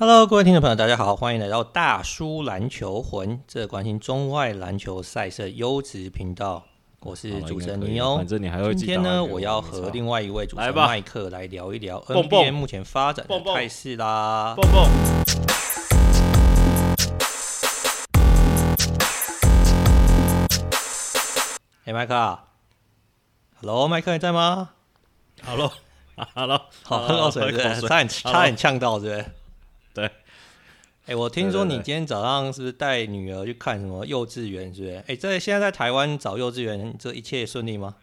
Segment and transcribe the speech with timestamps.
[0.00, 6.62] Hello，各位听众朋友，大家好，欢迎来到大叔篮球魂，这关心中外篮球赛事优质频道。
[7.00, 8.22] 我是主持人尼欧。
[8.22, 8.40] 今
[8.76, 14.54] 天呢，我要和另外一位主持人麦克来聊一聊 NBA 目前发展的态势啦。
[14.56, 14.88] 蹦蹦。
[21.86, 22.38] 哎，麦克
[23.60, 24.70] ，Hello，麦克你在吗
[25.44, 29.32] ？Hello，Hello，好，喝口水，差点差点呛到，对不对？
[31.08, 34.72] 对，哎、欸，我听说你今天早上是不是带女儿去看什么幼稚园？
[34.74, 34.94] 是不是？
[34.96, 37.96] 哎、欸，在现在在台湾找幼稚园，这一切顺利吗？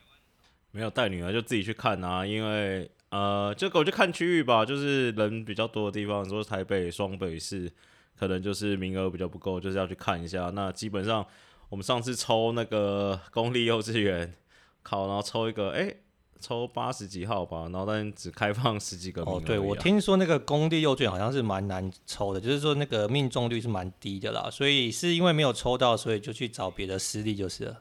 [0.71, 7.71] 没有带女儿就自己去看啊，因为呃，就我就看区域吧，就是人比较多的地方，说台北、双北市，
[8.17, 10.51] 可能就是名额比较不够，就是要去看一下。
[10.55, 11.23] 那基本上
[11.69, 14.33] 我们上次抽那个公立幼稚园
[14.81, 15.97] 考，然后抽一个，哎、欸。
[16.45, 19.41] 抽八十几号吧，然后但只开放十几个名额、啊。
[19.41, 27.77] 哦，对，我听说那个公立幼稚园好像是蛮难抽的，就是说那个命中率是蛮低的啦，所以是因为没有抽到，所以就去找别的私立就是了。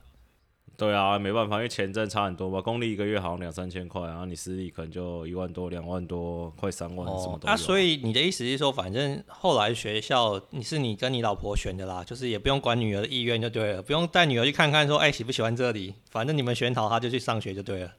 [0.76, 2.60] 对啊，没办法，因为钱真的差很多吧。
[2.60, 7.48] 公立一个月好像两三千块，然后你私立可能就一万多、两万多，快三万什么的。
[7.48, 17.92] 啊，所以你的意思是说，反正后来学校你是你跟你老婆选的啦，就是也不用管女儿的意愿就对了，不用带女儿去看看说，哎、欸，喜不喜欢这里，反正你们选好，她就去上学就对了。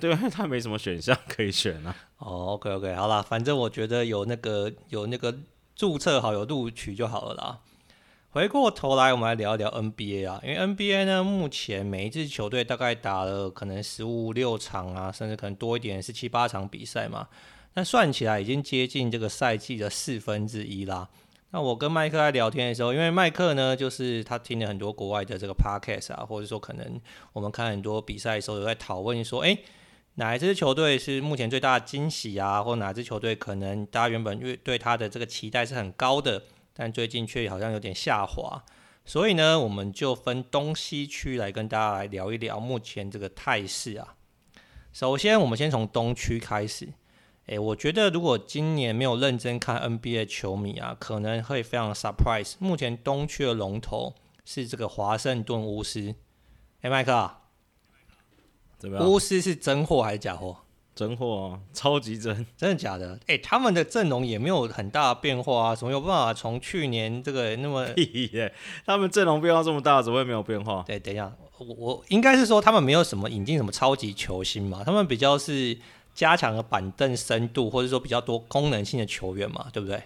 [0.00, 1.94] 对， 他没什么选项可以选啊。
[2.18, 5.34] 哦，OK OK，好啦，反正我觉得有那个有那个
[5.76, 7.58] 注册好有录取就好了啦。
[8.30, 17.28] 回过头来，我们来聊一聊 NBA 啊，因为 NBA 呢，目前每一支球队大概打了可能十五六场啊，甚至可能多一点是七八场比赛嘛。
[17.74, 21.08] 那算起来已经接近这个赛季的四分之一啦。
[21.50, 27.00] 那我跟麦克在聊天的时候，因为麦克呢，就是他听了很多国外的这个 podcast 啊，或者说可能
[27.34, 29.58] 我们看很多比赛的时候有在讨论说，哎。
[30.16, 32.62] 哪一支球队是目前最大的惊喜啊？
[32.62, 36.42] 或哪支球队可能大家原本对对他的这个期待是很高的，
[36.74, 38.62] 但最近却好像有点下滑。
[39.06, 44.14] 所以呢，我们就分东西区来跟大家来聊一聊目前这个态势啊。
[44.92, 46.92] 首先，我们先从东区开始。
[47.46, 52.54] 诶，我觉得如果今年没有认真看 NBA 球迷啊，可能会非常 surprise。
[52.58, 56.14] 目前东区的龙头是这个华盛顿巫师。
[56.82, 57.41] 诶，麦克。
[58.88, 60.56] 巫师是真货还是假货？
[60.94, 63.14] 真货啊，超级真，真的假的？
[63.22, 67.86] 哎、欸，他们的阵容也没有很大的变化啊，怎么有办法从去年这个那么？
[68.84, 70.84] 他们阵容变化这么大，怎么会没有变化？
[70.86, 75.78] 对，等一下，我我应该是说他们没有什么引进什么超级球星嘛，他们比较是
[76.14, 80.02] 加强了板凳深度，或者说比较多功能性的球员嘛，对不对？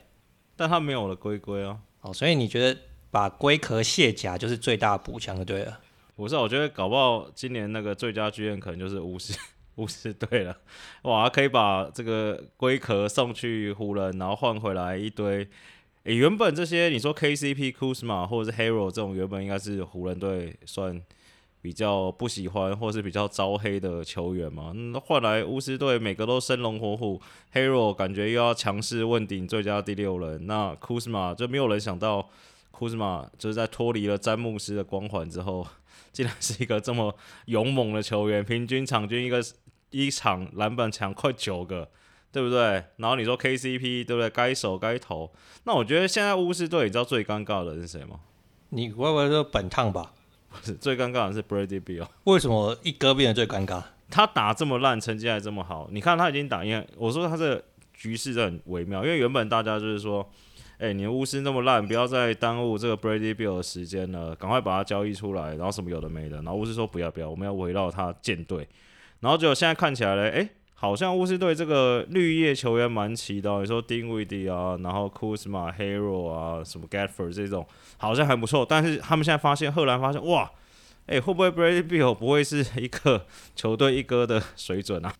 [0.54, 5.81] 但他没有了龟龟啊，哦，所以你觉得把龟壳卸甲就是最大的补强就对了。
[6.16, 9.38] 不是，我觉得搞不好今年那个最佳剧院可能就是巫师
[9.77, 10.56] 巫师队了。
[11.03, 15.47] 哇，可以把这个龟壳送去湖人，然后换回来一堆。
[16.05, 21.03] 诶、原本这些你说 KCP、Kuzma 或者是 Hero 这种，原本应该是湖人队算
[21.60, 24.72] 比较不喜欢或是比较招黑的球员嘛。
[24.72, 27.21] 那换来巫师队每个都生龙活虎
[27.53, 32.31] Hero 感觉又要强势问鼎最佳第六人，那 Kuzma 就没有人想到
[32.76, 35.66] Kuzma 就是在脱离了詹姆斯的光环之后。
[36.12, 37.14] 竟然是一个这么
[37.44, 39.44] 勇猛的球员，平均场均一个
[39.91, 41.91] 一场篮板抢快九个，
[42.32, 42.82] 对不对？
[42.97, 44.31] 然后你说 KCP 对不对？
[44.31, 45.31] 该守该投。
[45.64, 48.20] 那我觉得现在巫师队，你知道最尴尬的是谁吗？
[48.70, 50.14] 你会不会说本趟吧？
[50.48, 52.08] 不是，最尴尬的是 Bradley Beal。
[52.25, 53.82] 为什么一哥变得最尴尬？
[54.08, 55.91] 他打这么烂，成绩还这么好。
[55.93, 60.26] 你看他已经打赢，我说他这个局势很微妙，因为原本大家就是说。
[60.78, 66.37] 哎、你的巫师那么烂，不要再耽误这个 Brady Bill 的时间了，赶快把它交易出来，然后什么有的没的。
[66.37, 68.69] 然后巫师说不要不要，我们要围绕他建队。
[69.20, 73.60] 然后结果现在看起来嘞，哎、好像巫师队这个绿叶球员蛮齐的。
[73.60, 77.66] 你说 Dinwiddie 啊，然后 Kuzma、Hero 啊，什么 Gafford 这种，
[77.97, 78.66] 好像还不错。
[78.69, 80.50] 但是他们现在发现，赫然发现，哇，
[81.06, 83.25] 哎、会不会 Brady Bill 不会是一个
[83.56, 85.14] 球队一哥的水准啊？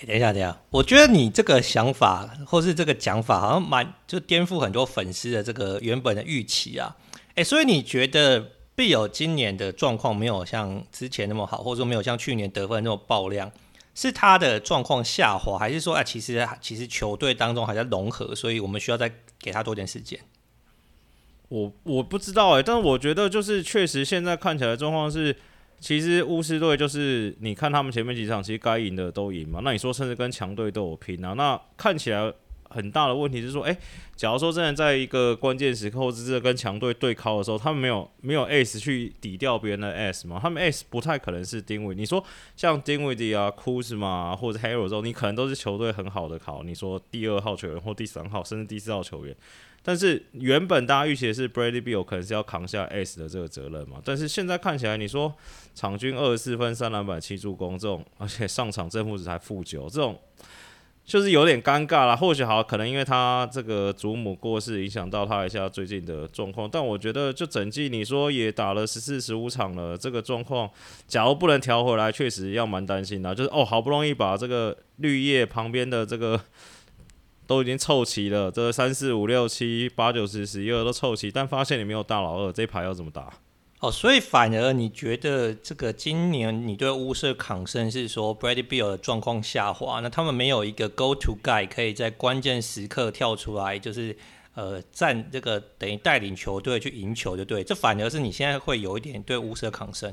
[0.00, 6.96] 欸、等一下，等一下，我觉得你这个想法或是这个讲法，好像蛮就颠覆很多粉丝的这个原本的预期啊。
[7.34, 13.50] 哎、所以你觉得必有今年的状况没有像之前那么好，或者说没有像去年得分那么爆量，
[13.92, 20.20] 是他的状况下滑，还是说啊，其实其实球队当中还在融合，所以我们需要再给他多点时间？
[21.48, 25.36] 我我不知道哎、但是我觉得就是确实现在看起来状况是。
[25.80, 29.60] 其实巫师队就是你看他们前面几场，其实该赢的都赢嘛。
[29.62, 31.34] 那你说甚至跟强队都有拼啊？
[31.34, 32.32] 那看起来
[32.68, 33.76] 很大的问题是说，哎、
[34.16, 40.38] 假如说真的在一个关键时刻，或者是跟强队对抗的时候，他们没有没有 ace 去抵掉别人的 ace 嘛？
[40.40, 41.94] 他们 ace 不太可能是丁威。
[41.94, 42.22] 你说
[42.56, 46.62] 像丁威迪啊、库兹马或者 Hero 这种，你可能都是球队很好的考。
[46.62, 49.36] 你说第二号球员或第三号，甚至第四号球员。
[49.80, 53.98] 但是原本大家预期的是 Brady Beal 可能是要扛下 ace 的这个责任嘛？
[54.04, 55.32] 但是现在看起来，你说
[55.74, 60.18] 场均二十四分、三篮板、七助攻这种，而且上场正负值还负九，这种
[61.08, 62.14] 就是有点尴尬了。
[62.14, 66.68] 或许好，可能因为他这个祖母过世，影响到他一下最近的状况。
[66.70, 70.70] 但我觉得，就整季你说也打了十四、十五场了，这个状况，
[71.06, 73.34] 假如不能调回来，确实要蛮担心的。
[73.34, 76.38] 就是哦，好不容易把这个绿叶旁边的这个。
[77.48, 83.32] 都已经凑齐了，这三四五六七八九十十一二都凑齐，但发现你没有大老二，这一排要怎么打？
[83.80, 94.16] 哦，所以反而你觉得这个今年你对巫师抗胜是说 Bradley Bill 的状况下滑，那他们没有一个 Go To Guy 可以在关键时刻跳出来，就是
[94.54, 100.12] 呃站这个等于带领球队去赢球，就对，这反而是你现在会有一点对巫师的抗胜。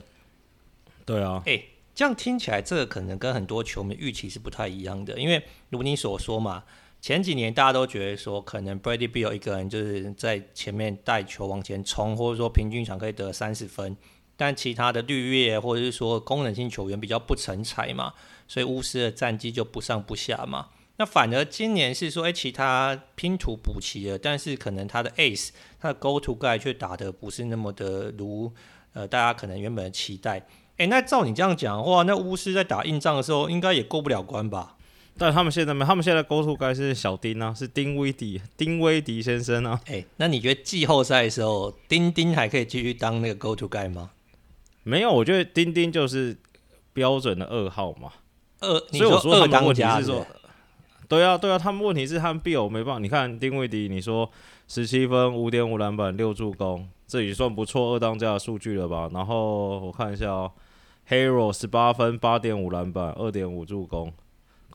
[1.03, 1.65] 对啊，哎、欸，
[1.95, 6.63] 这样听起来这个可能跟很多球迷预期是不太一样的，因为如你所说嘛。
[7.05, 13.95] 前几年大家都觉得说，可能 Bradley Beal 一个人就是在前面带球往前冲，或者说平均场可以得三十分，
[14.35, 18.13] 但其他的绿叶或者是说功能性球员比较不成才嘛，
[18.47, 20.69] 所以巫师的战绩就不上不下嘛。
[20.95, 25.49] 那反而今年是说，哎、其他拼图补齐了，但是可能他的 Ace，
[25.79, 28.51] 他的 Go To Guy 却打得不是那么的如
[28.93, 30.47] 呃大家可能原本的期待。
[30.77, 34.74] 哎、那照你这样讲的话，那巫师在打硬仗的时候，应该也过不了关吧？
[35.17, 39.79] 但他们现在没，他们现在 Go To Guy 是小丁啊，是丁威迪，丁威迪先生啊。
[39.85, 44.11] 哎、欸，那你觉得季后赛的时候，丁丁还可以继续当那个 Go To Guy 吗？
[44.83, 46.35] 没有，我觉得丁丁就是
[46.91, 48.11] 标准的二号嘛。
[48.59, 50.25] 二，所以我说他们问题是说，
[51.07, 52.99] 对啊，对啊，他们问题是他们 Beal 没办法。
[52.99, 54.29] 你看丁威迪，你说
[54.67, 59.09] 十七分、五点五篮板、六助攻，这也算不错二当家的数据了吧？
[59.13, 60.51] 然后我看一下哦
[61.07, 64.11] ，Hero 十八分、八点五篮板、二点五助攻。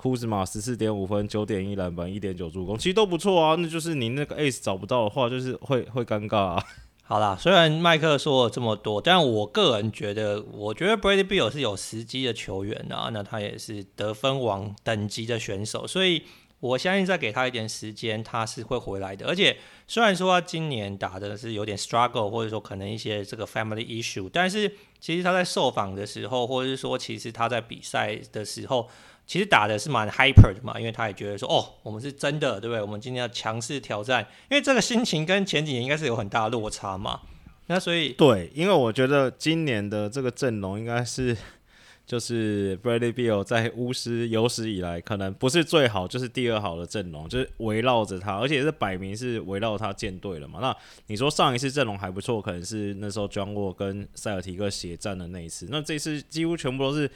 [0.01, 3.55] 库兹马十四点五分，九点一篮板，一点九助攻，其实都不错啊。
[3.59, 6.65] 那就是你那个 ace 找不到的话，就是会会尴尬啊。
[7.03, 16.23] 好啦，虽然麦克说了这么多，但我个人觉得，我觉得 Bradley Beal 是有时机的球员啊，那他也是得分王等级的选手，所以
[16.61, 19.27] 我相信再给他一点时间，他是会回来的。
[19.27, 28.89] 而且虽然说他今年打的是有点 struggle，或者说可能一些这个 family issue，但是其实他在受访的时候，或者是说其实他在比赛的时候。
[29.31, 32.83] 其实打的是蛮 hyper 的嘛，因为他也觉得说，哦，我们是真的，对不对？
[32.83, 37.21] 我们今天要强势挑战，因为这个心情跟前几年应该是有很大的落差嘛。
[37.69, 41.37] 那所以对，因为我觉得今年的这个阵容应该是，
[42.05, 50.59] 就是 Bradley Beal 在巫师有史以来可能不是最好，就是第二好的阵容，就是围绕着他，而且是摆明是围绕他建队了嘛。
[50.61, 50.77] 那
[51.07, 57.09] 你说上一次阵容还不错，可能是那时候 John Wall 跟塞尔提克血战的那一次，那这次几乎全部都是。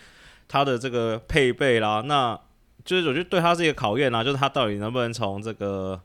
[0.47, 2.39] 他的这个配备啦，那
[2.85, 6.01] 就是我觉得对他是一个考验啦，就是他到底能不能从这个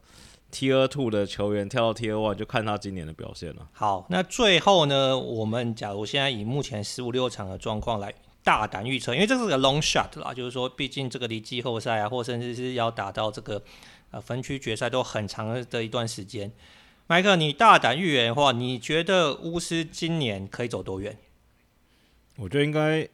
[0.51, 3.67] Tier Two 的球员跳到 Tier One，就看他今年的表现了。
[3.73, 8.13] 好，那最后呢，我们假如现在以目前十五六场的状况来
[8.43, 13.61] 大胆预测，因为这是个 long shot 啦，就是说毕竟这个离季后赛啊，或甚至是要打到这个
[14.11, 16.51] 呃分区决赛都很长的一段时间。
[17.07, 21.17] 麦克，你大胆预言的话，你觉得巫师今年可以走多远？
[22.37, 23.07] 我觉得应该。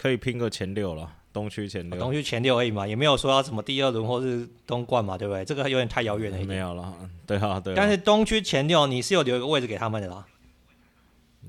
[0.00, 5.44] 可以拼个前六了，东区前六，东区前六而已嘛，也没有说要什么第二轮或是东冠嘛，对不对？
[5.44, 6.48] 这个有点太遥远了一点。
[6.48, 6.94] 没有了，
[7.26, 7.76] 对啊，对啊。
[7.76, 10.24] 但是东区前六，你是有留一个位置给他们的啦。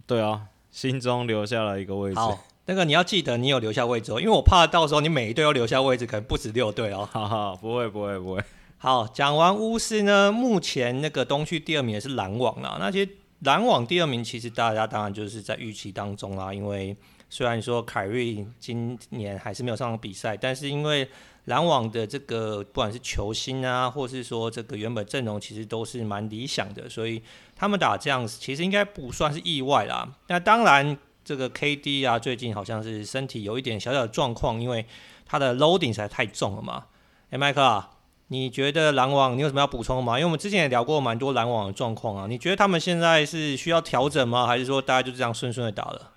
[0.05, 2.19] 对啊，心中留下了一个位置。
[2.19, 7.07] 好，那个你要记得你有留下位置哦，因为我怕到时候你每一队都留下位置，可能不止六队哦。
[7.09, 8.43] 哈哈，不会不会不会。
[8.79, 12.75] 好，讲完巫师呢，目前那个东区第二名也是篮网啦。
[12.81, 16.93] 那其实篮网第二名，其实大家当然就是在预期当中啦，因为。
[17.31, 21.07] 虽然说凯瑞今年还是没有上场比赛，但是因为
[21.45, 27.23] 篮网的这个不管是球星啊，或是说这个原本阵容其实都是蛮理想的，所以
[27.55, 30.13] 他们打这样子其实应该不算是意外啦。
[30.27, 34.85] 那当然，这个 KD 啊，最近好像是身体有一点小小的状况，因为
[35.25, 36.87] 他的 loading 实在太重了嘛。
[37.29, 37.91] 哎，麦克啊，
[38.27, 40.19] 你觉得篮网你有什么要补充吗？
[40.19, 44.45] 因为我们之前也聊过蛮多篮网的状况啊，你觉得他们现在是需要调整吗？
[44.45, 46.10] 还是说大家就这样顺顺的打了？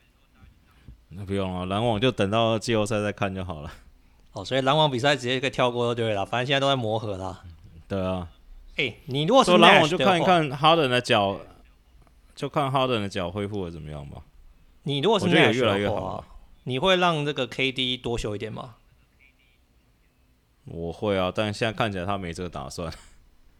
[1.17, 3.73] 那不用了，篮网就等到季后赛再看就好了。
[4.33, 7.43] 哦，所以篮网比赛直接可以跳过就对了，反正现在都在磨合啦。
[7.87, 8.29] 对啊。
[8.77, 11.39] 哎、欸，你如果说篮网就看一看哈登的脚，
[12.35, 14.23] 就看哈登的脚恢复的怎么样吧。
[14.83, 16.25] 你如果是越来越好，
[16.65, 18.75] 你会让这个 KD 多休一点吗？
[20.65, 22.93] 我会啊，但现在看起来他没这个打算。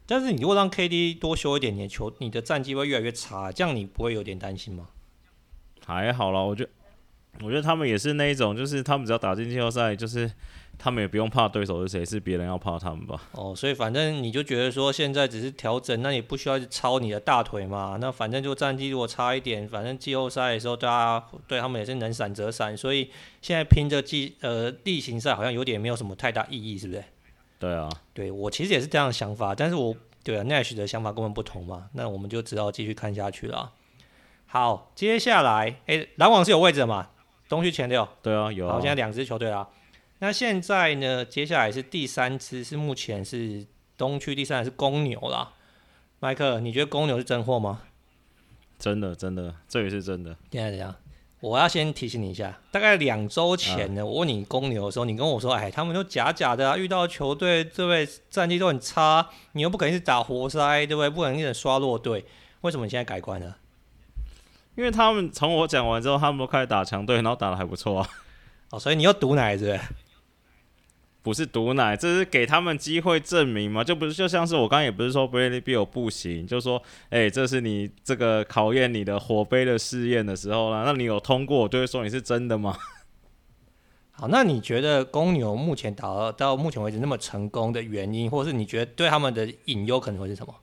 [0.05, 4.89] 但是你如果让 KD 多休一点，你的球你的战绩会越来越差，这样你不会有点担心吗？
[5.85, 6.69] 还好啦，我觉得，
[7.41, 10.31] 我觉得他们也是那一种，就是他们只要打进季后赛，就是
[10.77, 13.21] 他们也不用怕对手是谁，是别人要怕他们吧？
[13.33, 17.97] 哦，所以反正你就觉得说现在只是调整，那也不需要去抄你的大腿嘛。
[17.99, 23.09] 那反正就战绩如果差一点，反正季后赛的时候大家对他们也是能闪则闪，所以
[23.41, 27.03] 现在拼着季呃例行赛好像有点没有什么太大意义，是不是？
[27.59, 33.73] 对啊，对我其实也是这样的想法，但是我对啊，Nash 的想法跟我们不同嘛，那我们就只好继续看下去了。
[34.45, 37.09] 好，接下来，哎，篮网是有位置的嘛？
[37.47, 38.73] 东区前六，对啊，有啊。
[38.73, 39.67] 好，现在两支球队啦。
[40.19, 41.25] 那现在呢？
[41.25, 43.65] 接下来是第三支，是目前是
[43.97, 45.53] 东区第三是公牛啦。
[46.19, 47.81] 麦克，你觉得公牛是真货吗？
[48.79, 50.35] 真的，真的，这也是真的。
[50.51, 50.95] 现在怎样？
[51.41, 61.09] 我要先提醒你一下，大概两周前呢，啊、我问你公牛的时候，你跟我说，哎，他们都假假的啊，遇到球队这位战绩都很差，你又不可能是打活塞，对不对？
[61.09, 62.25] 不可能一直刷弱队，
[62.61, 63.57] 为什么你现在改观了？
[64.75, 68.09] 因为他们从我讲完之后，他们都开始打强队，然后打的还不错啊。
[68.71, 69.79] 哦，所以你又毒奶是不是？
[71.21, 73.83] 不是毒奶，这是给他们机会证明嘛？
[73.83, 76.79] 就不是就像是我刚刚也不是说 Bradley Beal 不行，就说
[77.09, 80.83] 哎、欸，这是你这个考验你的火杯的试验的时候了。
[80.85, 82.77] 那你有通过，我就会说你是真的吗？
[84.11, 90.53] 好，那你觉得公牛目前打到到目前为止那么成功的原因，或者是你觉得对他们的隐忧可能会是什么？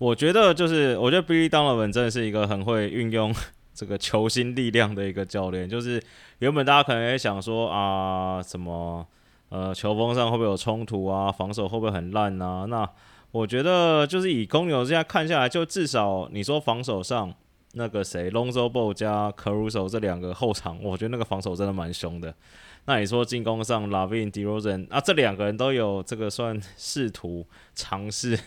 [0.00, 3.32] 我觉得就是，我觉得 Billy Donovan 真的是一个很会运用。
[3.72, 6.02] 这个球星力量的一个教练，就是
[6.40, 9.06] 原本大家可能也想说啊，什么
[9.48, 11.32] 呃，球风上会不会有冲突啊？
[11.32, 12.66] 防守会不会很烂啊？
[12.68, 12.86] 那
[13.30, 17.32] 我觉得就是以公牛这样看下来，就至少你说防守上
[17.72, 22.34] 那个谁，Lonzo b o 加 Caruso 这两个后场，我觉得那个防守真的蛮凶的。
[22.84, 28.38] 那你说进攻上，LaVine、DeRozan 啊，这两个人都有这个算试图尝试。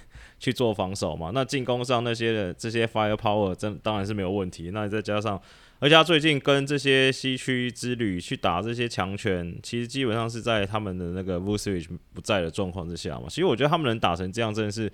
[0.43, 1.31] 去做防守嘛？
[1.33, 4.71] 那进攻上那些的这些 firepower 真当然是没有问题。
[4.73, 5.41] 那你再加上，
[5.79, 13.27] 而且他最近跟这些西区之旅去打这些强权，其实基本上是在他们的那个 v u s e v i c 不在的状况之下嘛。
[13.29, 14.91] 其实我觉得他们能打成这样，真的是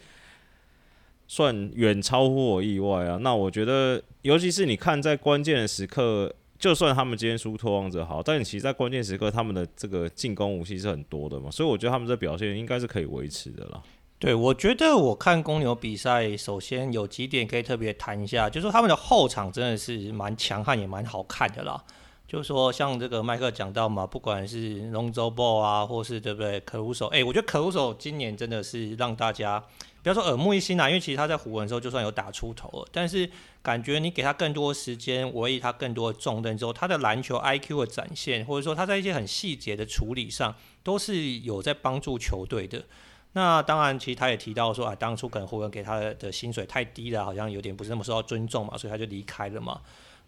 [1.28, 3.18] 算远超乎我意外啊。
[3.18, 11.50] 那我觉得，尤其是你看在关键的时刻，就算他们今天输拓荒者好，但你其实，在关键时刻他们的这个进攻武器是很多的嘛。
[11.50, 13.82] 所以我觉得他们这表现应该是可以维持的啦。
[14.20, 21.82] 对，我觉得我看公牛比赛，首先有几点可以特别谈一下，就是说他们的后场真的是蛮强悍，也蛮好看的啦。
[22.28, 29.64] 就是说像这个麦克讲到嘛，不管是 Lonzo Ball 啊，或是对不对，Caruso，哎，我觉得 Caruso 今年真的是让大家
[30.04, 33.28] 不要说耳目一新啦，因为其实他在湖人的时候就算有打出头了，但是
[33.64, 42.84] 感觉你给他更多时间，委以他更多的重任之后，他的篮球 IQ 的展现，或者说他在一些很细节的处理上，都是有在帮助球队的。
[43.34, 49.80] 那当然，其实他也提到说啊，当初可能湖人给他的薪水太低了，好像有点不是那么受到尊重嘛，所以他就离开了嘛。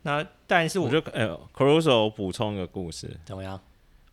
[0.04, 3.60] 那但是我，我觉得，哎，Caruso 补充一个故事，怎么样？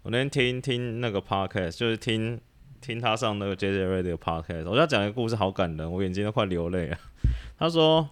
[0.03, 2.41] 我那天听听那个 podcast，就是听
[2.81, 6.99] 听他上那个 JJ Radio podcast，我觉得讲一个故事好感人，我眼睛都快流泪了。
[7.59, 8.09] 他说，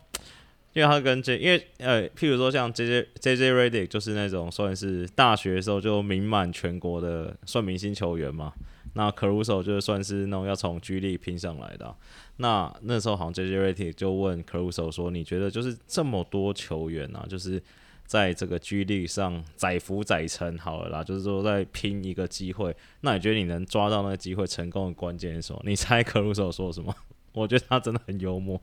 [0.74, 8.52] 因为他跟 J，因为呃，譬如说像 JJ JJ Radio 就是那种算是大学的时候就名满全国的算明星球员嘛。
[8.96, 11.94] 那 Caruso 就算是那种要从 G League 拼上来的，
[12.38, 17.62] 那那时候好像 JJ Redick 就问 Caruso 说：“你觉得就是这么多球员啊，就是
[18.06, 25.60] 在这个 G League 上载浮载沉好了啦，就是说在拼一个机会，那你觉得你能抓到那个机会成功的关键是什么？
[25.66, 26.96] 你猜 Caruso 说什么？
[27.34, 28.58] 我觉得他真的很幽默。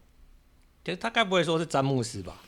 [0.83, 2.41] 其实他该不会说是詹姆斯吧？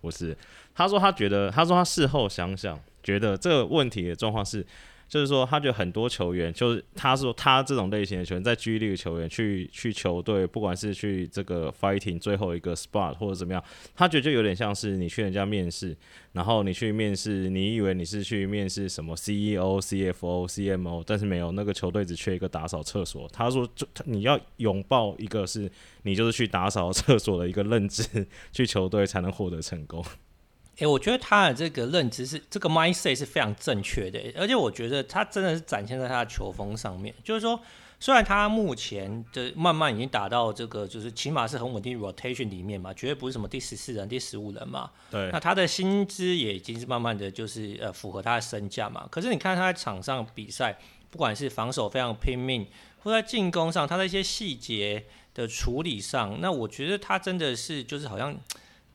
[0.00, 0.36] 不是，
[0.74, 4.66] 他说他觉得，他说他事后想想，觉得这个问题的状况是。
[5.12, 13.62] 就是说，他觉得很多球员，就是他说他这种类型的球员，在 G D 的球员去去球队，不管是去这个 fighting 最后一个 spot 或者怎么样，
[13.94, 15.94] 他觉得就有点像是你去人家面试，
[16.32, 23.28] 然后你去面试，你以为你是去面试什么 CEO、CFO、CMO，但是没有，那个球队只缺一个打扫厕所。
[23.28, 25.70] 他说，就你要拥抱一个是
[26.04, 30.02] 你就是去打扫厕所的一个认知，去球队才能获得成功。
[30.82, 37.14] 诶，我觉得他的这个认知是这个 mindset 是非常正确的，而且我觉得他真的是展现在他的球风上面。
[37.22, 37.60] 就是说，
[38.00, 44.90] 虽然他目前的慢慢已经打到这个，就是起码是很稳定 rotation 里面嘛，绝对不是什么第十四人、第十五人嘛。
[45.08, 45.30] 对。
[45.30, 49.06] 那他的薪资也已经是慢慢的就是呃符合他的身价嘛。
[49.08, 50.76] 可是你看他在场上比赛，
[51.10, 52.66] 不管是防守非常拼命，
[53.04, 58.36] 或在进攻上，他的一些细节的处理上，那我觉得他真的是就是好像。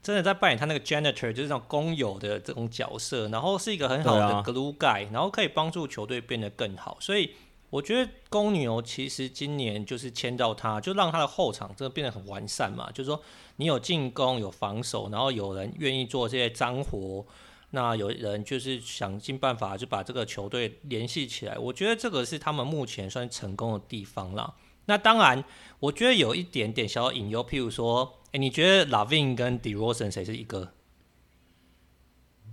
[0.00, 6.96] 真的在扮演他那个 janitor，就是那种工友的这种角色，然后是一个很好的 glue guy，、啊、然后可以帮助球队变得更好。
[7.00, 7.32] 所以
[7.68, 12.88] 我觉得公牛其实今年就是签到他，就让他的后场真的变得很完善嘛。
[12.92, 13.20] 就是说
[13.56, 17.26] 你有进攻有防守，然后有人愿意做这些脏活，
[17.72, 21.58] 那有人就是想尽办法就把这个球队联系起来。
[21.58, 24.54] 我觉得这个是他们目前算成功的地方啦。
[24.86, 25.44] 那当然，
[25.80, 28.14] 我觉得有一点点小隐忧，譬如说。
[28.28, 30.72] 哎、欸，你觉得 LaVine 跟 DeRozan 谁是一哥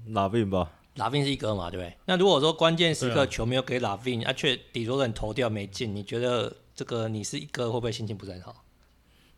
[0.09, 1.97] ？LaVine 吧，LaVine 是一哥嘛，对不对？
[2.05, 8.63] 那如果说关键时刻球没有给 LaVine，而且 DeRozan 投掉没进，你觉得这个你是一哥会不会心情不是很好？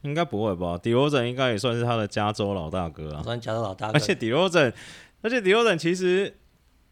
[0.02, 3.94] 应该不会吧，DeRozan 应该也算是他的加州老大哥啊，算加州老大哥。
[3.94, 4.74] 而且 DeRozan，
[5.22, 6.38] 而且 DeRozan 其实。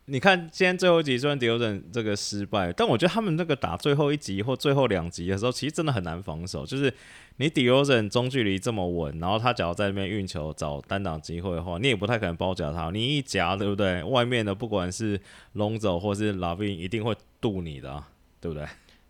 [0.07, 6.63] 你看，今天最后一集虽然迪欧人这个失败，但我觉得他们那个打最后一集或最后两集的时候，其实真的很难防守。
[6.63, 6.93] 就是
[7.37, 12.91] 你迪欧人中距离这么稳，然后他只要在那边运球找单挡机会的话，你也不太可能包夹他。
[12.91, 14.03] 你一夹，对不对？
[14.03, 15.19] 外面的不管是
[15.53, 18.03] 龙走或是拉宾，一定会渡你的，
[18.39, 18.67] 对不对？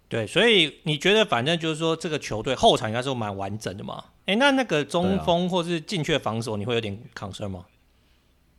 [0.08, 4.02] 对，所以你觉得反正就是说，这个球队后场应该是蛮完整的嘛？
[4.28, 7.66] 诶，那那个中锋或是禁区防守，你会有点 concern 吗？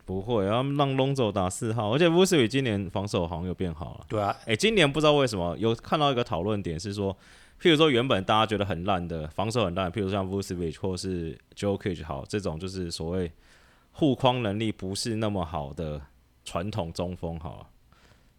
[0.07, 4.07] 不会，他们让 Lonzo 打四号，而且 Vucevic 今年防守好像又变好了。
[4.09, 7.13] 对啊，哎，今年不知道为什么有看到一个讨论点是说，
[7.61, 13.33] 譬如说原本大家觉得很烂的防守很烂，譬如像 Vucevic 或是 Jokic 好这种，就是所谓
[13.91, 16.01] 护框能力不是那么好的
[16.45, 17.67] 传统中锋好了。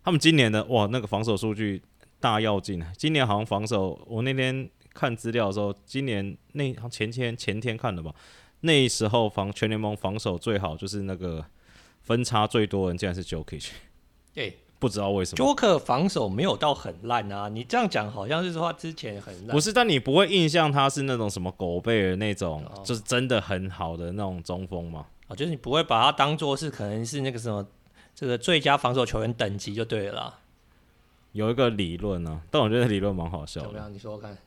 [0.06, 1.84] 他们今年的哇，那个防守数据
[2.22, 2.82] 大跃进。
[2.96, 8.16] 今年好像防守，我那天看资料的时候，今年那前天前天看的吧，
[8.62, 11.46] 那时候防全联盟防守最好就是那个。
[12.08, 13.68] 分差最多人竟然是 Jokic，
[14.36, 15.46] 哎，不知道为什么。
[15.46, 19.50] Joker 防守没有到很烂啊，你这样讲好像是说他之前很烂。
[19.50, 25.06] 不是，但你不会印象他是那种什么狗贝尔那种，哦、就是真的很好的那种中锋吗？
[25.28, 27.68] 啊、哦，就是你不会把他当做是可能是那个什么
[28.16, 30.40] 这个最佳防守球员等级就对了啦。
[31.34, 33.68] 有一个理论呢、啊，但我觉得理论蛮好笑的。
[33.68, 33.94] 怎么样？
[33.94, 34.38] 你说说看。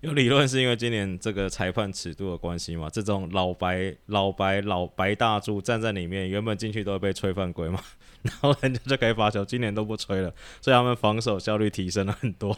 [0.00, 2.88] 有理论是因为今年这个裁判尺度的关系嘛？
[2.88, 7.82] 这种老白、老白、老白大柱站在里面，原本进去都会被吹犯规嘛，
[8.22, 12.56] 然后人家就可以罚球，今年都不吹了，所以他们防守效率提升了很多。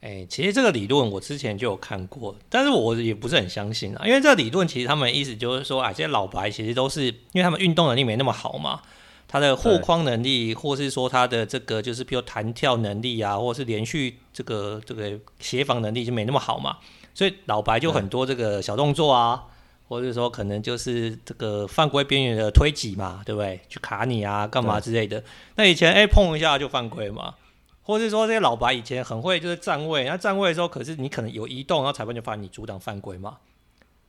[0.00, 8.82] 哎、其实这个理论我之前就有看过，但是我也不是很相信啊，因为这个理论其实他们意思就是说，啊，这些老白其实都是因为他们运动能力没那么好嘛。
[9.32, 16.76] 他的护框能力，或是说他的这个就是比如弹跳能力啊，或者是连续这个这个协防能力就没那么好嘛，
[17.14, 19.44] 所以老白就很多这个小动作啊，
[19.88, 23.58] 或者说可能就是这个犯规边缘的推挤嘛，对不对？
[23.70, 25.24] 去卡你啊，干嘛之类的。
[25.56, 27.34] 那以前哎、欸、碰一下就犯规嘛，
[27.80, 33.38] 或是说这些老白以前很会就是站位，那站位的时候可是你可能有移动，然后裁判就罚你阻挡犯规嘛。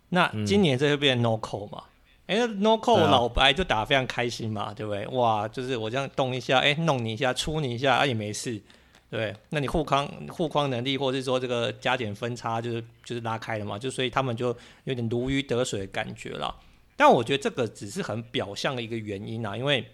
[0.09, 1.83] 那今年这就变 no call 嘛。
[2.25, 5.05] 哎、欸、，no call 老白就打得非常开心嘛，对不对？
[5.07, 8.61] 哇，就是我这样动一下，哎、欸，弄你一下，出你一下，啊也没事，
[9.09, 9.35] 对。
[9.49, 14.55] 那你护框护框能力，或者是说这个加减分差，就是就是拉开了嘛，就所以他们就
[14.85, 16.55] 有点如鱼得水的感觉了。
[16.95, 19.85] 但我觉得这个只是很表象的一个原因啊，因为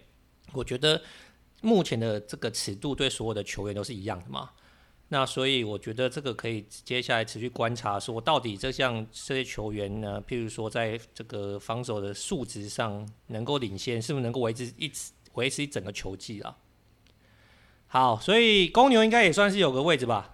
[0.52, 1.02] 我觉得
[1.62, 4.50] 目前的这个尺度对所有的球员都是一样的嘛。
[5.12, 14.88] 那所以我觉得这个可以接下来持续观察，说到底这项这些球员呢，譬如说在这个防守的数值上能够领先，是不是能够维持一
[15.32, 16.56] 维持一整个球季啊？
[17.88, 20.30] 好，所以公牛应该也算是有个位置吧？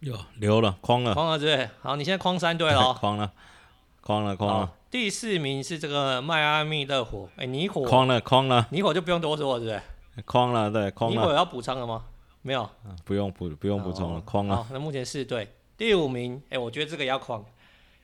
[0.00, 1.68] 有留了，框了，框了，对。
[1.82, 3.32] 好，你现在框三队了， 框了，
[4.00, 4.72] 框了，框了。
[4.90, 9.84] 第四名是这个迈阿密热火，哎，尼火，框了，框了，尼火就不用多说了，对不
[10.16, 10.22] 对？
[10.24, 11.14] 框了，对，框了。
[11.14, 12.06] 尼火有要补仓了吗？
[12.46, 12.68] 没有，
[13.06, 14.56] 不用补，不用补充了，框了。
[14.56, 17.42] 好，那目前四队，第五名，哎、欸，我觉得这个也要框，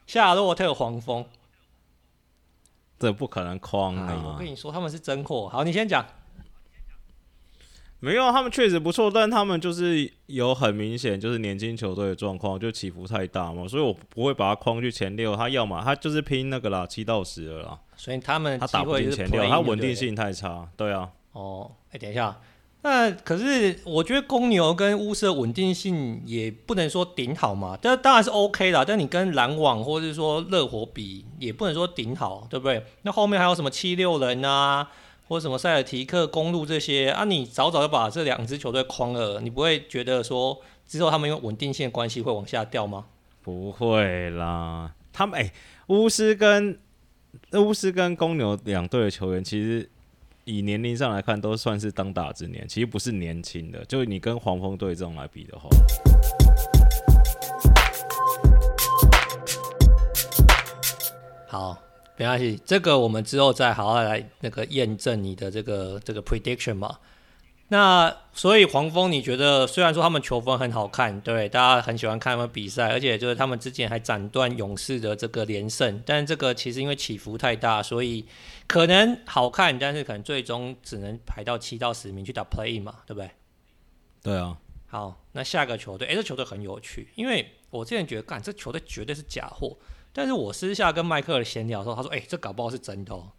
[0.06, 1.26] 夏洛特黄蜂，
[2.98, 4.16] 这不可能框啊、哎！
[4.16, 5.46] 我跟你说，他们是真货。
[5.50, 6.02] 好，你先讲。
[7.98, 15.36] 没有，他们确实不错，但他们就是有很明显就是年轻球队的状况，就起伏太大嘛，所以我不会把他框去前六。
[15.36, 17.78] 他要么他就是拼那个啦，七到十了啦。
[17.94, 20.66] 所以他们他打不进前六，他稳定性太差。
[20.78, 21.10] 对啊。
[21.32, 22.40] 哦，哎、欸，等一下。
[22.82, 28.82] 那可是我觉得公牛跟乌斯的稳定性也不能说顶好嘛，这当然是 OK 啦。
[28.86, 32.82] 但你跟篮网或者是说热火比，也不能说顶好，对不对？
[33.02, 34.90] 那后面还有什么七六人啊，
[35.28, 43.04] 或什么塞尔提克、公鹿这些啊，你早早就把这两支球队框了，你不会觉得说之后他们因为稳定性的关系会往下掉吗？
[43.42, 45.52] 不会啦，他们哎、欸，
[45.88, 46.78] 巫师跟
[47.52, 49.90] 巫师跟公牛两队的球员其实。
[50.44, 53.84] 以年龄上来看，都算是当打之年，其实不是年轻的。
[53.84, 55.68] 就你跟黄蜂队这种来比的话，
[61.46, 61.76] 好，
[62.16, 66.98] 没关系，这个我们之后再好好来那个验证你的这个这个 prediction 嘛。
[67.72, 78.26] 那所以黄蜂，你觉得虽然说他们球风很好看，对，大家很喜欢看他们比赛，而且就是他们之前还斩断勇士的这个连胜，但这个其实因为起伏太大，所以
[78.66, 83.30] 可能好看，但是可能最终只能排到七到十名去打 play 嘛，对不对？
[84.20, 84.58] 对啊。
[84.88, 89.78] 好，那下个球队，诶，这球队很有趣，因为我之前觉得，干这球队绝对是假货，
[90.12, 93.30] 但是我私下跟迈克尔闲聊的时候，他说，诶，这搞不好是真的哦。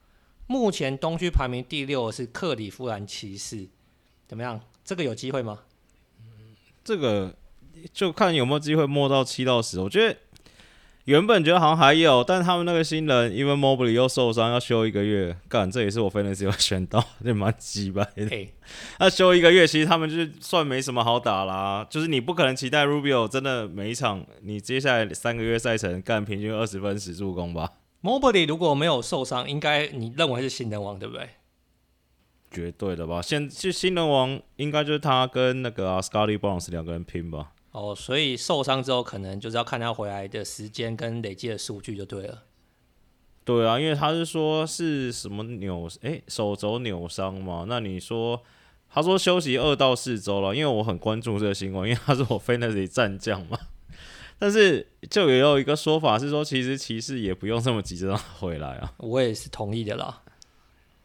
[0.48, 3.67] 目前东区排名第六的是克里夫兰骑士。
[4.32, 4.58] 怎么样？
[4.86, 5.60] 这个有机会吗？
[6.86, 7.36] 这个
[7.91, 9.78] 就看有没有机会摸到七到十。
[9.82, 10.17] 我觉得
[11.04, 18.48] 原本觉得好像还有，但他们那个新人，Evan Mobley 又受伤要休一个月，干这也是我 Fantasy 有选到， 这蛮鸡掰的。
[18.98, 21.86] 他休一个月，其实他们就是算没什么好打啦。
[21.89, 27.70] 就是你不可能期待 Rubio 真的每一场，你接下来三个月赛程干平均二十分十助攻吧。
[28.02, 31.28] Mobley 如果没有受伤，应该你认为是新人王对不对？
[32.52, 37.54] 绝对的吧，现就新人王应该就是他跟那个啊 Scottie Barnes 两个人拼吧。
[37.72, 42.44] 哦，所以受伤之后可能就是要看他回来的时间跟累积的数据就对了。
[43.46, 48.44] 对啊，因为他是说是什么扭诶、欸、手肘扭伤嘛，那你说
[48.90, 53.58] 他说休息二到四周了，因为我很关注这个新闻，因为他是我 Fantasy 战将嘛。
[54.38, 58.94] 但是就也有一个说法是说，其实骑士也不用这么急着让他回来啊。
[58.98, 60.22] 我也是同意的啦。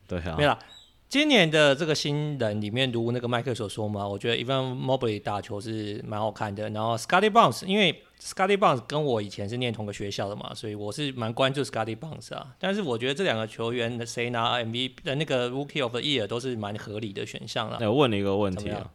[0.09, 0.59] 对啊，没啦。
[1.09, 6.69] 今年的这个新人里面，如那个麦克所说嘛，我觉得 Evan Mobley 打球是蛮好看的。
[6.71, 12.55] 然后 Scottie Barnes，因为 Scottie Barnes 跟我以前是念同个学校的嘛，所以我是蛮关注 Scottie Barnes 啊。
[12.59, 17.79] 但是我觉得这两个球员的谁拿 MVP 的那个 Rookie of the Year 都是蛮合理的选项了。
[17.89, 18.91] 我问你一个问题啊，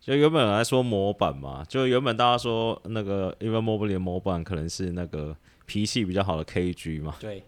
[0.00, 7.14] 就原本来说模板嘛，就原本大家说那个 Evan Mobley 的模板可能是那个脾气比较好的 KG 嘛。
[7.20, 7.44] 对。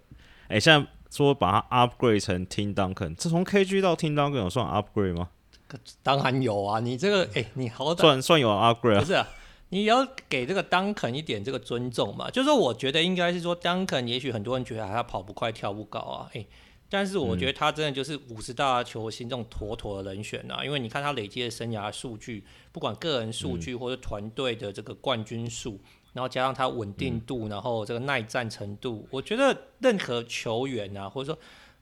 [0.46, 0.87] 哎、欸，现在。
[1.11, 5.29] 说把它 upgrade 成 Tim Duncan，这从 KG 到 Tim Duncan 有算 upgrade 吗？
[6.03, 9.01] 当然有啊，你这个哎、欸，你好歹算算有 upgrade 啊？
[9.01, 9.29] 不是啊，
[9.68, 12.31] 你要给这个 Duncan 一点这个尊重嘛。
[12.31, 16.46] 就是说，我觉得应该是说 Duncan，也许很多人觉得他跑不快、跳不高啊，哎、欸，
[16.88, 20.64] 但是我觉得他真的就是五十大球星这种妥妥的人选啊。
[20.64, 25.81] 因为你看他累积的生涯数据，不管个人数据或者团队的这个冠军数。
[26.12, 31.40] 然后加上他稳定度，嗯、然后这个耐战程度，我觉得任何球员啊，或者说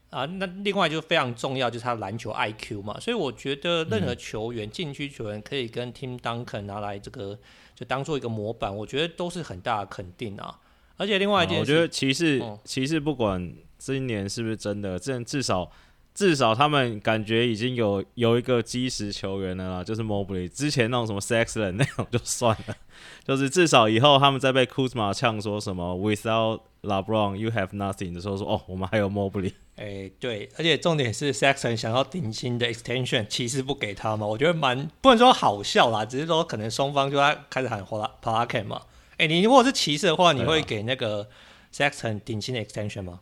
[0.09, 2.99] 啊，那另外就非常重要，就是他篮球 IQ 嘛。
[2.99, 7.37] 所以我觉得任何球员，禁、嗯、区球员可以跟 Tim Duncan 拿来这个，
[7.75, 10.59] 就当做一个模板，我觉得都是很大的肯定啊。
[10.97, 15.71] 而且另外一件我觉得骑士骑士不管今年是不是真的，这至少。
[16.19, 20.49] 至少他们感觉已经有有一个基石球员了啦，就是 Mobley。
[20.49, 22.75] 之前那种什么 Sexland 那种就算了，
[23.25, 29.53] 就是至少以后他们再被 Kuzma 呛说什么 Without LeBron you have nothing 的时候说，哦，我们还有 Mobley。
[29.77, 38.81] 哎、欸，对，而且重点是 Sexland 想要顶薪的 extension，骑士不给他嘛，我觉得蛮不能说好笑啦，只是说可能双方就在开始喊 Polaken 嘛。
[39.11, 41.29] 哎、欸，你如果是骑士的话，你会给那个
[41.73, 43.21] Sexland 顶薪的 extension 吗？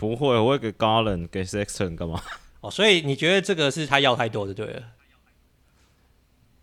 [0.00, 2.22] 不会，我会给 Garland 给 Sexton 干嘛？
[2.62, 4.82] 哦，所以你觉得这个是他要太多的，对了？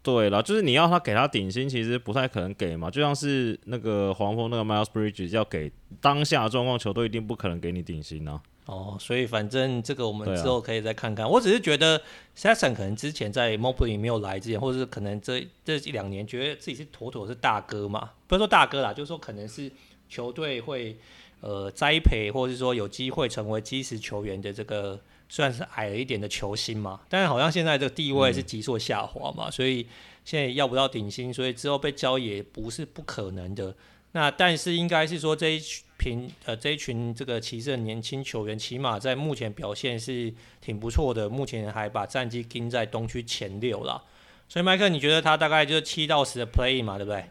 [0.02, 2.90] 对了，就是你要他给他顶薪，其实不太可能给嘛。
[2.90, 5.72] 就像是那个黄蜂那个 Miles Bridges 要给
[6.02, 8.42] 当下状况，球队一定不可能给你顶薪啊。
[8.66, 11.24] 哦，所以反正这个我们之后可以再看看。
[11.24, 12.02] 啊、我只是觉得
[12.36, 19.72] Sexton 可能之前在 Mobley 没有来之前，或者是可能这这一两年觉得自己是妥妥是大哥嘛，不是说大哥啦，就是说可能是
[20.10, 20.98] 球队会。
[21.40, 29.86] 呃，栽培或者是说有机会成为基石球员的这个，算是矮了一点的球星嘛，但是好像现在这个地位是急速下滑嘛，嗯、所以
[30.26, 33.76] 现在要不到顶薪，所以之后被交易也不是不可能的。
[34.14, 35.60] 那但是应该是说这一
[36.00, 44.02] 群呃这一群这个骑士的年轻球员，起码在目前表现是挺不错的，目前还把战绩盯在东区前六了。
[44.50, 47.26] 所以麦克，你觉得他大概就是七到十的 play 嘛，对不对？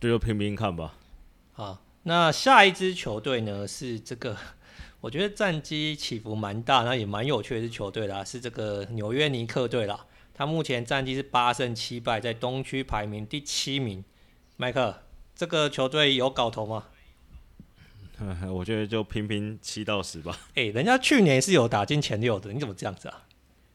[0.00, 0.94] 就拼拼看吧。
[1.54, 1.80] 啊。
[2.04, 3.68] 那下一支球队呢？
[3.68, 4.34] 是这个，
[5.02, 10.06] 我觉得战绩起伏蛮大，那也蛮有趣的是球队啦，是这个纽约尼克队啦。
[10.32, 14.02] 他目前战绩是八胜七败，在东区排名第七名。
[14.56, 15.02] 麦克，
[15.36, 16.86] 这个球队有搞头吗？
[18.50, 20.34] 我觉得就拼拼七到十吧。
[20.54, 23.26] 哎、欸，人家去年是有打进前六的，你怎么这样子啊？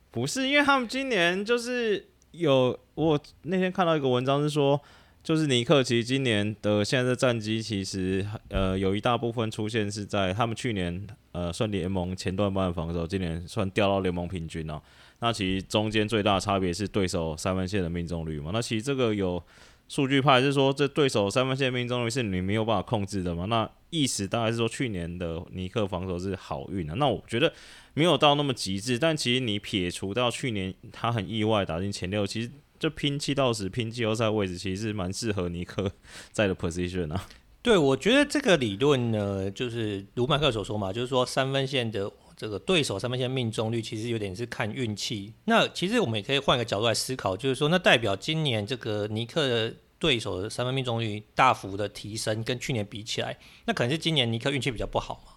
[0.10, 4.82] 不是，因为他们今年就是有，我那天看到一个文章是说。
[5.26, 14.80] 就是尼克，其实今年的现在的战绩，其实呃有一大部分出现是在他们去年呃算联盟前段班的防守，今年算掉到联盟平均了。
[15.22, 18.52] 那其实中间最大的差别是对手三分线的命中率嘛。
[18.54, 19.42] 那其实这个有
[19.88, 23.46] 数据派是说，这对手三分线命中率是你没有办法控制的嘛？
[23.46, 26.94] 那意思大概是说，去年的尼克防守是好运啊。
[27.00, 27.52] 那我觉得
[27.96, 35.92] 没有到那么极致，但其实你撇除到去年他很意外打进前六，其实就拼七到十拼季后赛位置，其实蛮适合尼克
[36.32, 37.28] 在的 position 啊。
[37.62, 45.34] 对，我觉得这个理论呢，就是如麦克所说嘛，就是说三分线的这个对手三分线命中率其实有点是看运气。
[45.46, 53.36] 那其实我们也可以换个角度来思考，就是说那代表今年这个尼克的对手的三分命中率大幅的提升，跟去年比起来，
[53.66, 55.32] 那可能是今年尼克运气比较不好嘛。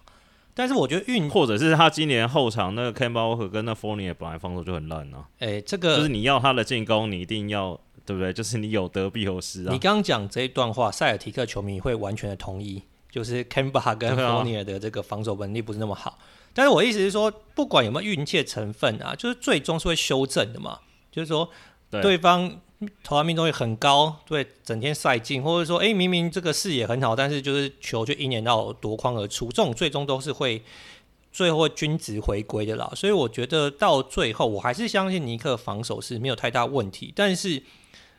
[0.59, 5.25] 但是我觉得运或者是他今年后场那个 Kemba Walker 跟那 Fournier 本来防守就很烂啊。
[5.39, 7.79] 哎，这个就是你要他的进攻，你一定要。
[8.05, 8.33] 对不对？
[8.33, 9.71] 就是你有得必有失啊！
[9.71, 16.13] 你刚刚讲这一段话，塞尔提克球迷会完全的同意，就是 c a m b a 跟 Fournier 的这个防守能力不是那么好。
[16.13, 16.19] 啊、
[16.55, 20.79] 但是我意思是说，不管有没有运气成分啊，就是最终是会修正的嘛。
[21.13, 21.51] 就是说，
[21.91, 22.51] 对方
[23.03, 30.63] 投篮命中率很高，对，整天赛进，或者说，哎，明明这个视野很好，但是就是球就一年到夺框而出，这种最终都是会
[31.33, 32.91] 最后均值回归的啦。
[32.95, 37.63] 所以我觉得到最后，我还是相信尼克防守是没有太大问题，但是。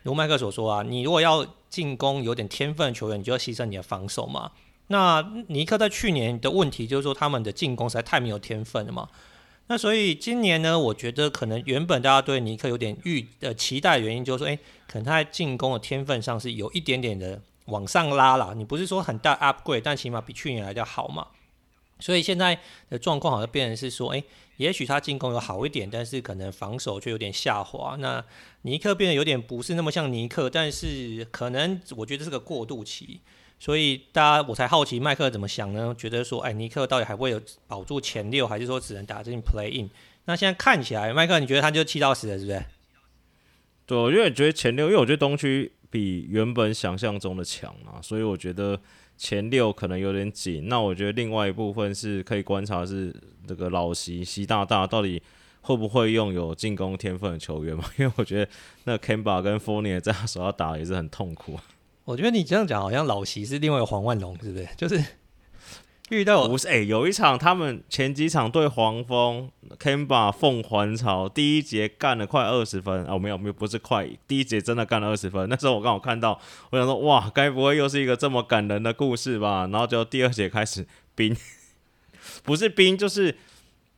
[0.03, 4.49] 如麦克所说啊，你如果要进攻有点天分的球员，你就要牺牲你的防守嘛。
[4.87, 9.09] 那尼克在去年的问题就是说，他们的进攻实在太没有天分了嘛。
[9.71, 18.55] 那所以今年呢，我觉得可能原本大家对尼克有点预呃期待原因，就是说，诶、可能他在进攻的天分上是有一点点的往上拉了。
[18.55, 21.27] 你不是说很大 upgrade，但起码比去年来的好嘛。
[21.99, 24.23] 所以现在的状况好像变成是说，诶、
[24.57, 27.95] 也许他进攻有好一点，但是可能防守却有点下滑。
[27.99, 28.25] 那
[28.63, 33.19] 尼克变得有点不是那么像尼克，但是可能我觉得是个过渡期。
[33.59, 35.93] 所以大家我才好奇麦克怎么想呢？
[35.95, 39.89] 觉得说，哎，尼克到底还会有保住前六，还是说只能打进 play in？
[40.25, 42.65] 那现在看起来，麦克你觉得他就七到十了，是不是？
[43.85, 48.79] 对，我因为觉得前六，因为我觉得东区比原本想象中的强啊，所以我觉得。
[49.21, 53.13] 前六可能有点紧，那我觉得另外一部分是可以观察是
[53.45, 55.21] 这个老习习大大到底
[55.59, 57.83] 会不会用有进攻天分的球员嘛？
[57.99, 58.49] 因为我觉得
[58.85, 61.59] 那 Kemba 跟 Fournier 在他手上打也是很痛苦。
[62.09, 64.67] 我觉得你这样讲好像老席是另外黄万龙，是不是？
[64.75, 64.99] 就是。
[66.09, 75.47] 遇到不是哎、有一场他们前几场对黄蜂，Kemba 凤还巢，第一节干了快二十分哦，没有没有，不是快，第一节真的干了二十分。
[75.47, 76.41] 那时候我刚好看到，
[76.71, 79.67] 我想说哇，该不会又是一个这么感人的故事吧？
[79.71, 81.37] 然后就第二节开始冰，
[82.41, 83.37] 不是冰，就是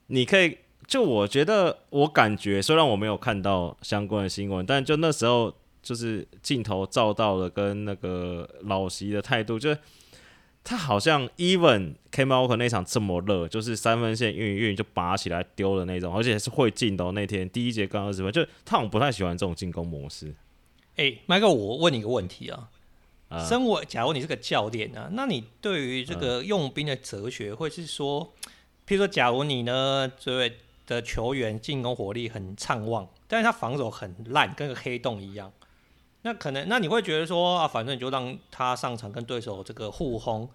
[0.08, 9.78] 你可以，就我觉得我感觉，虽然我没有看到相关的新闻，但就那时候就是镜头照到了跟那个老习的态度，就是。
[10.64, 17.12] 他好像 even Kemba Walker 那场这么热，就是三分线运一运就拔起来丢的那种，而且是会进的。
[17.14, 20.28] 那天第一节刚二十分，就他好像不太喜欢这种进攻模式。
[20.98, 22.70] 哎、欸，麦克，我问你一个问题啊，
[23.30, 28.32] 啊身为假如你是个教练啊，那你对于这个用兵的哲学，会是说，
[28.88, 35.52] 譬如说，假如你呢这位的球员进攻火力很畅旺，但是他防守很烂，跟个黑洞一样。
[36.24, 40.48] 那可能，那你会觉得说啊，反正你就让他上场跟对手这个互轰，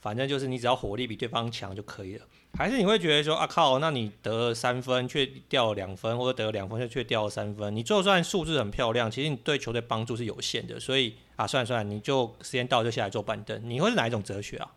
[0.00, 2.24] 反正就是你只要火力比对方强就可以了。
[2.56, 10.78] 还是你会觉得说啊靠，那你得了三分却掉了两分，或者得了两分却掉了三分，你就算数字很漂亮，其实你对球队帮助是有限的。
[10.78, 13.60] 所以啊，算了算了，你就时间到就下来坐板凳。
[13.68, 14.70] 你会是哪一种哲学啊？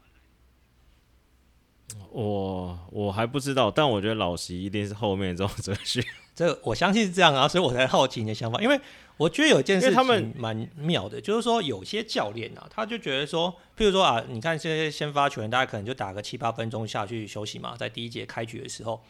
[2.11, 6.03] 我我还不知道，但我觉得老习一定是后面这种哲学。
[6.37, 8.79] 这我相信是这样啊，所以我才好奇你的想法，因为。
[9.17, 19.01] 我觉得有一件事情蛮妙的，就是说有些教练啊，他就觉得说，譬如说啊，你看这些先发球员，大家可能就打个七八分钟下去休息嘛，在第一节开局的时候，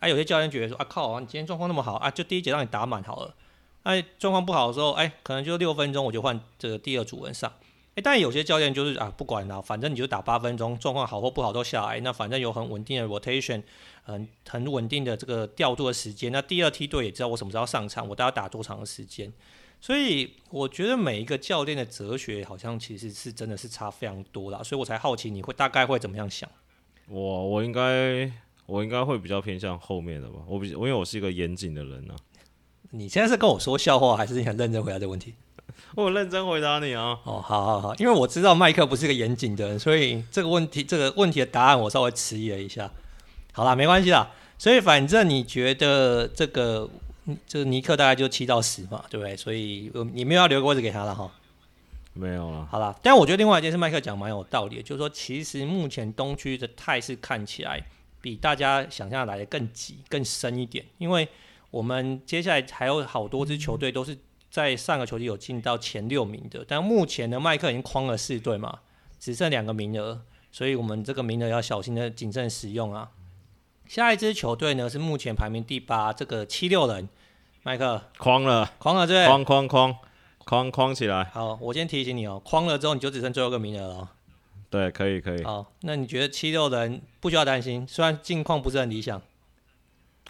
[0.00, 3.34] 啊，有些教练觉得说啊，靠啊，你今天状况那么好啊，就第一节让你打满好了，
[3.84, 7.50] 哎，状况不好的时候，哎，可能就六分钟我就换这个第二组人上，
[7.94, 13.62] 哎，但有些教练就是啊，不管了，反正你就打八分钟，状况好或不好都下来，那反正有很稳定的 rotation，
[14.04, 19.32] 很很稳定的这个调度的时间，那第二梯队也知道我什么时候上场，我大概打多长的时间。
[19.80, 26.48] 所以我觉得每一个教练的哲学好像其实是真的是差非常多啦，所以我才好奇你会大概会怎么样想。
[27.06, 28.30] 我我应该
[28.64, 32.16] 我应该会比较偏向后面的吧，我比因为我是一个严谨的人呢、啊。
[32.92, 35.34] 你现在是跟我说笑话，还是你很认真回答这个问题？
[35.96, 37.18] 我认真回答你啊。
[37.24, 42.90] 哦，好好好，因为我知道麦克不是一个严谨的人，所以这个问题这个问题的答案我稍微迟疑了一下。
[43.54, 44.30] 好啦，没关系啦。
[44.58, 46.90] 所以反正你觉得这个。
[47.46, 49.34] 就是尼克大概就七到十嘛，对不对？
[49.34, 51.32] 所以你没有要留个位置给他了哈。
[52.12, 52.68] 没有了。
[52.70, 57.82] 好啦，但我觉得另外一件事，麦克讲蛮有道理的，就是说其实目前东区的态势看起来
[58.20, 61.26] 比大家想象来的更急、更深一点，因为
[61.70, 64.14] 我们接下来还有好多支球队都是
[64.50, 68.80] 在上个球季有进到前六名的，但目前呢，麦克已经框了四队嘛，
[69.18, 70.20] 只剩两个名额，
[70.52, 73.08] 所以我们这个名额要小心的谨慎使用啊。
[73.86, 77.08] 下一支球队呢是目前排名第八，这个七六人，
[77.62, 79.96] 麦克框了，框了，对，框框框
[80.44, 81.24] 框框起来。
[81.24, 84.10] 好，我先提醒你哦，框了之后你就只剩最后一个名额了。
[84.70, 85.42] 对，可以可以。
[85.44, 89.20] 好，那你觉得七六人不需要担心，虽然近况不是很理想。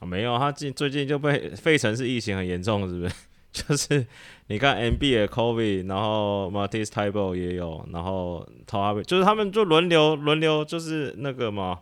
[0.02, 3.14] 没有，他近最近就被费城是疫情很严重，是不是？
[3.54, 4.04] 就是
[4.48, 11.78] 你看的 COVID，然后 Matisse Thybulle 也有，然后 Toby，就是他们就轮流轮流，就是那个嘛，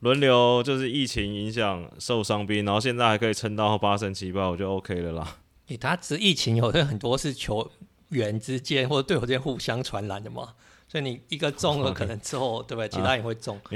[0.00, 5.38] 轮流就是疫情影响受伤兵，然后现在还可以撑到八胜七败，我就 OK 了啦。
[5.68, 7.70] 诶，他只疫情有的很多是球
[8.08, 10.54] 员之间或者队友之间互相传染的嘛，
[10.88, 12.88] 所以你一个中了，可能之后、对不对？
[12.88, 13.56] 其他也会中。
[13.56, 13.70] 啊、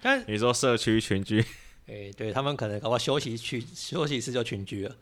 [0.00, 1.44] 但你说社区群居，
[1.86, 4.94] 诶，对他们可能搞不好休息区休息室就群居了。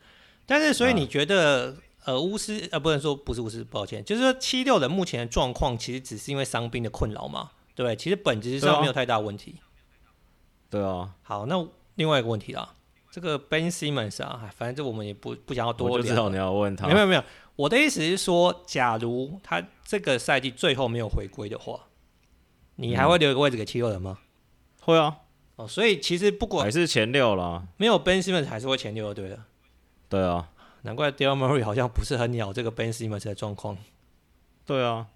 [0.45, 1.71] 但是所以你觉得？
[1.71, 7.95] 啊呃，巫师呃，不能说不是巫师，抱歉，就是说七六人目前的状况其实只是因为伤兵的困扰嘛，对不对？
[7.97, 9.55] 其实本质上没有太大问题。
[10.69, 11.15] 对啊。
[11.23, 12.73] 好，那另外一个问题啦，
[13.11, 15.97] 这个 Ben Simmons 啊，反正这我们也不不想要多聊。
[15.97, 16.87] 我就知道你要问他。
[16.87, 17.23] 没有没有，
[17.55, 21.87] 我的意思是说，假如他这个赛季最后没有回归的话，
[22.75, 24.19] 你还会留一个位置给七六人吗？
[24.81, 25.17] 会啊。
[25.55, 29.43] 哦，所以其实不管还是前六啦，没有 Ben Simmons 还是会前六的，对的。
[30.07, 30.49] 对啊。
[30.83, 33.77] 难怪 Daryl Murray 好像不是很鸟这个 Ben Simmons 的状况。
[34.65, 35.07] 对啊，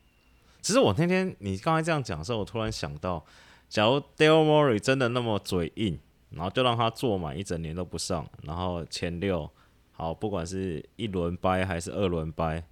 [0.61, 3.25] 其实我那天你刚才这样讲的时候，我突然想到，
[3.73, 9.49] 假如 Dale Morey 真的那么嘴硬，然后就让他坐满一整年都不上，然后前六
[9.91, 12.63] 好，不管是一轮掰还是二轮掰，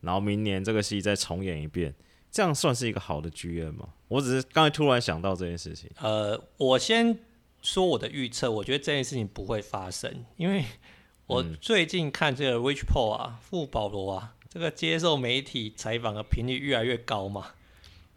[0.00, 1.94] 然后明年这个戏再重演一遍，
[2.30, 3.90] 这样算是一个好的剧院吗？
[4.08, 5.90] 我只是刚才突然想到这件事情。
[6.00, 7.18] 呃，我先
[7.60, 10.64] 说我的预测，我觉得这件事情不会发生，因为。
[11.26, 17.52] 我最近看这个 Rich Paul 啊，富保罗啊，这个接受媒体采访的频率越来越高嘛，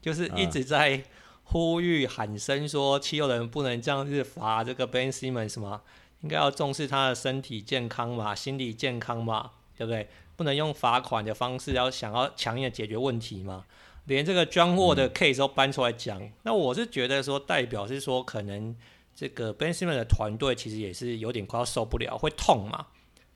[0.02, 1.02] 就是一直在
[1.46, 5.82] 呼吁喊声说，七六人不能这样子罚这个 Ben Simmons 吗，
[6.22, 10.08] 应该要重视他的身体健康嘛，心理健康嘛，对不对？
[10.36, 13.64] 不能用罚款的方式，要想要强硬的解决问题嘛。
[14.06, 18.76] 连这个 John Wall 的 case 都搬出来讲，嗯，那我是觉得说，代表是说，可能
[19.16, 22.88] 这个 Ben Simmons 的团队其实也是有点快要受不了，会痛嘛。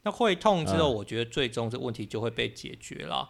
[0.04, 3.30] 那会痛之后，我觉得最终这问题就会被解决了。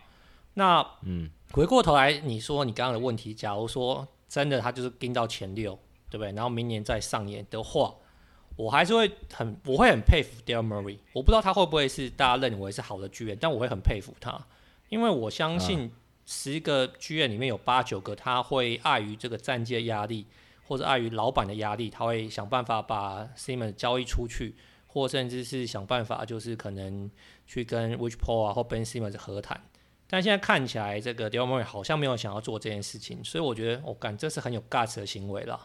[0.56, 5.78] 那嗯，回过头来，你说你刚刚的问题，假如说真的他就是盯到前六，
[6.10, 6.32] 对不对？
[6.32, 7.94] 然后明年再上演的话，
[8.56, 11.00] 我还是会很，我会很佩服 Daryl Morey。
[11.12, 14.40] 我不知道他会不会是大家认为是好的剧院，但我会很佩服他，
[14.88, 15.92] 因为我相信
[16.26, 20.28] 十个剧院里面有八九个他会碍于这个战绩的压力，
[20.68, 24.56] 或者碍于老板的压力，他会想办法把 Simmons 交易出去。
[24.92, 27.12] 或甚至是想办法，就是可能
[27.46, 29.64] 去跟 Rich Paul 啊或 Ben Simmons 和谈，
[30.10, 35.60] 但现在看起来这个 Daryl Morey 好像没有想要做这件事情，所以我觉得我感、哦、这是很有 guts 的行为了。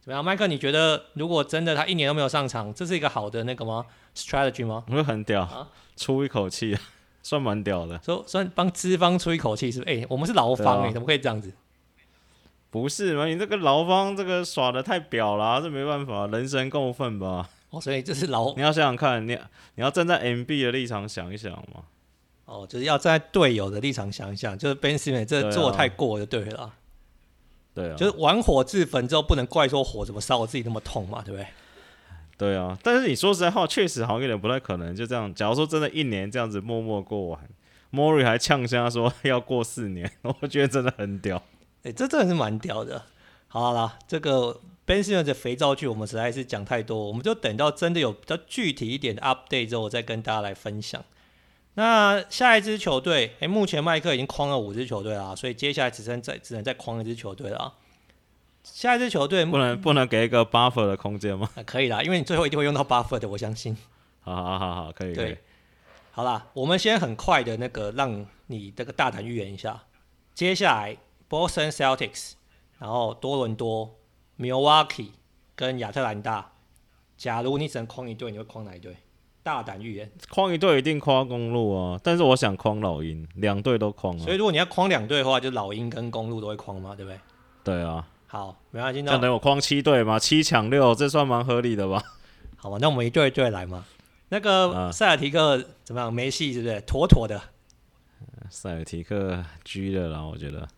[0.00, 0.46] 怎么样，麦克？
[0.46, 3.86] 你觉得如果真的他一年都没有上场，这是一个好的那个吗
[4.16, 4.84] ？Strategy 吗？
[4.88, 6.76] 我很屌，啊、出一口气，
[7.22, 8.00] 算蛮屌的。
[8.02, 9.90] 说算帮资方出一口气是不是？
[9.90, 11.52] 哎、欸，我们是劳方哎、欸，怎么可以这样子？
[12.70, 13.26] 不是嘛？
[13.26, 17.48] 你这个劳方这个耍的太婊了、啊，这没办法，人神共愤吧。
[17.70, 19.38] 哦，所以这是劳，你要想想看，你
[19.74, 21.84] 你要站在 MB 的立场想一想嘛。
[22.48, 26.72] 哦，就是要站在队友的立场想一想，就是 Ben Simmons 这做太过就对了。
[27.74, 31.46] 对啊，就是玩火自焚之后，不能怪说火怎么烧我自己那么痛嘛，对不对？
[32.38, 35.32] 对啊，但是你说实在话，确实好像有点不太可能就这样。
[35.34, 37.48] 假如说真的一年这样子默默过完
[37.92, 41.36] ，Morey 还呛声说 要过四年， 我觉得真的很屌。
[41.82, 43.02] 哎、欸，这真的是蛮屌的。
[43.48, 44.60] 好了，这个。
[44.88, 51.04] Ben Simmons 的肥皂剧，我们实在是讲太多，我们就等到真的有比较具体一点的 update 之后，我再跟大家来分享。
[51.78, 57.72] 那下一支球队，哎、欸，目前麦克已经框了五支球队了，所以接下来只剩再只能再框一支球队了。
[58.64, 61.62] 下一支球队不能不能给一个 buffer 的空间吗、啊？
[61.62, 63.76] 可以啦，因为你最后一定会用到 buffer 的，我相信。
[64.22, 65.36] 好好好好，可以可以。
[66.10, 69.84] 好啦，我们先很快的那个让你这个大胆预言一下，
[70.34, 70.96] 接下来
[71.30, 72.32] Boston Celtics，
[72.80, 73.94] 然后多伦多。
[74.36, 75.10] Milwaukee
[75.54, 76.52] 跟亚特兰大，
[77.16, 78.96] 假如你只能框一队，你会框哪一队？
[79.48, 81.98] 大胆预言，框一队一定框公路啊！
[82.02, 84.20] 但是我想框老鹰，两队都框啊。
[84.22, 87.18] 所以如果你要框两队的话，就老鹰跟公路都会框嘛，对不对？
[87.64, 88.06] 对啊。
[88.26, 89.00] 好，没关系。
[89.00, 92.02] 那等我框七队嘛，七抢六，这算蛮合理的吧？
[92.58, 93.86] 好吧，那我们一队一队来嘛。
[94.28, 96.12] 那个塞尔提克怎么样？
[96.12, 96.78] 没戏，是不是？
[96.82, 97.40] 妥妥的。
[98.50, 100.68] 塞尔提克狙了啦，我觉得。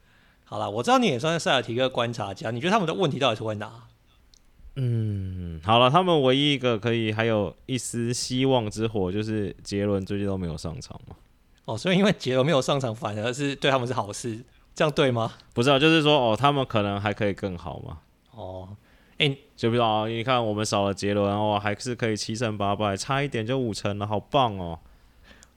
[0.45, 3.73] 好了，我知道你也算是塞尔提克观察家，你觉得他们的问题到底是在哪？
[4.83, 11.15] 嗯，好了，他们唯一一个可以还有一丝希望之火，就是杰伦最近都没有上场嘛。
[11.67, 14.43] 哦，所以因为杰伦没有上场，反而是对他们是好事，
[14.75, 15.35] 这样对吗？
[15.53, 17.99] 不是啊，就是说哦，他们可能还可以更好嘛。
[18.31, 18.69] 哦，
[19.19, 24.79] 哎、欸，就比如说，你看我们少了杰伦哦，还是可以七胜八败，差一点就五成了，好棒哦。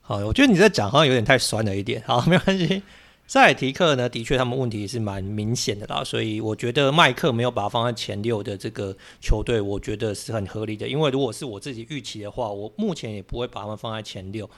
[0.02, 2.02] 好，我觉得你在讲好像有点太酸了一点。
[2.06, 2.82] 好，没关系。
[3.26, 10.86] 塞提克呢，的确他们问题是蛮明显的啦，所以我觉得麦克没有把它放在前六的这个球队，我觉得是很合理的。
[10.86, 14.48] 因为如果是我自己预期的话，我目前也不会把他们放在前六。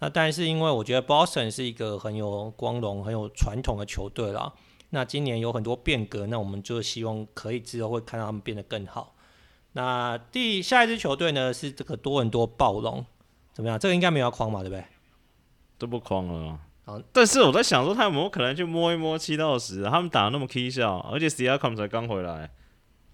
[0.00, 4.52] 那但是因为我觉得 Boston 是一个很有光荣、很有传统的球队啦，
[4.90, 9.14] 那今年有很多变革，那我们就希望可以之后会看到他们变得更好。
[9.72, 13.06] 那第下一支球队呢是这个多伦多暴龙，
[13.54, 13.78] 怎么样？
[13.78, 14.84] 这个应该没有框嘛，对不对？
[15.78, 16.58] 都不框了。
[16.86, 19.82] 好，但是我在想说，他有没有可能去摸一摸七到十？
[19.82, 22.52] 他们打那么 K 笑，而且 Siakam 才刚回来。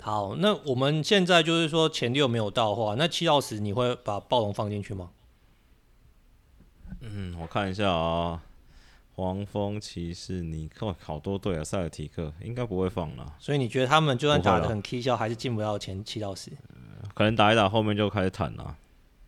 [0.02, 5.08] 好，那我们现在就是说前六没有到的话，那七到十你会把暴龙放进去吗？
[7.00, 8.42] 嗯，我看一下啊，
[9.14, 13.34] 黄蜂、骑士，你看好多队啊，塞尔提克应该不会放了。
[13.38, 16.50] 所以你觉得他们就算打的很 K 笑，还是进不到前七到十？
[17.14, 18.76] 可能打一打后面就开始坦了。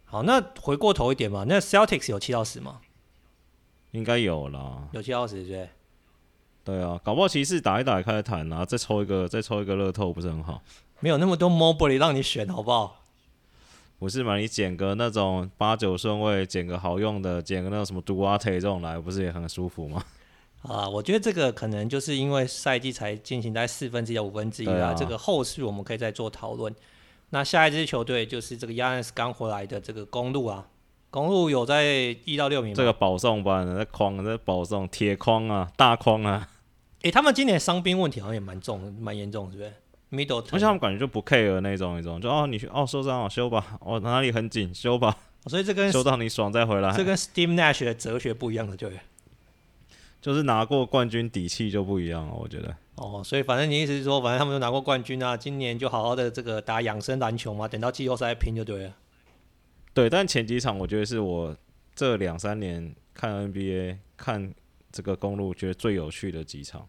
[0.05, 2.81] 好，那回过头一点嘛，那 Celtics 有七到十吗？
[3.95, 5.69] 应该有啦，有七二十对。
[6.65, 10.61] 对啊，搞不好骑士打一打也开始谈啊，再抽一个，再抽一个乐透不是很好？
[11.01, 13.03] 没有那么多 Mobley 让你选，好不好？
[13.99, 14.37] 不是嘛？
[14.37, 20.03] 你捡个那种八九顺位，捡个好用的，捡个那种什么 Duarte 这种来，不是也很舒服吗？
[20.63, 26.75] 啊，我觉得这个可能就是因为赛季才进行在四分之一到五分之一啊，这个后续我们可以再做讨论。
[27.31, 30.67] 那下一支球队就是这个 Giannis 刚回来的这个公路啊。
[31.15, 31.85] 公路有在
[32.25, 32.75] 一到六名？
[32.75, 36.49] 这个保送班的，那框，在保送铁框啊，大框啊。
[37.03, 39.73] 诶、欸，他们今年伤兵问题好像也蛮重，蛮严重，是不是
[40.11, 45.17] ？Middleton，而且他们感觉就不 care 那种，那种就哦，你哦受伤了修吧，哦哪里很紧修吧。
[45.47, 46.93] 所以这跟修到你爽再回来。
[46.97, 48.91] 这跟 Steam Nash 的哲学不一样的，对？
[50.21, 52.75] 就是拿过冠军底气就不一样了，我觉得。
[52.97, 58.93] 哦，所以反正你意思是说，反正他们都拿过冠军啊，今年就好好的这个打养生篮球嘛，等到季后赛拼就对了。
[59.95, 61.57] 对，但前几场我觉得是我
[61.95, 64.53] 这两三年看 NBA 看
[64.91, 66.89] 这个公路觉得最有趣的几场，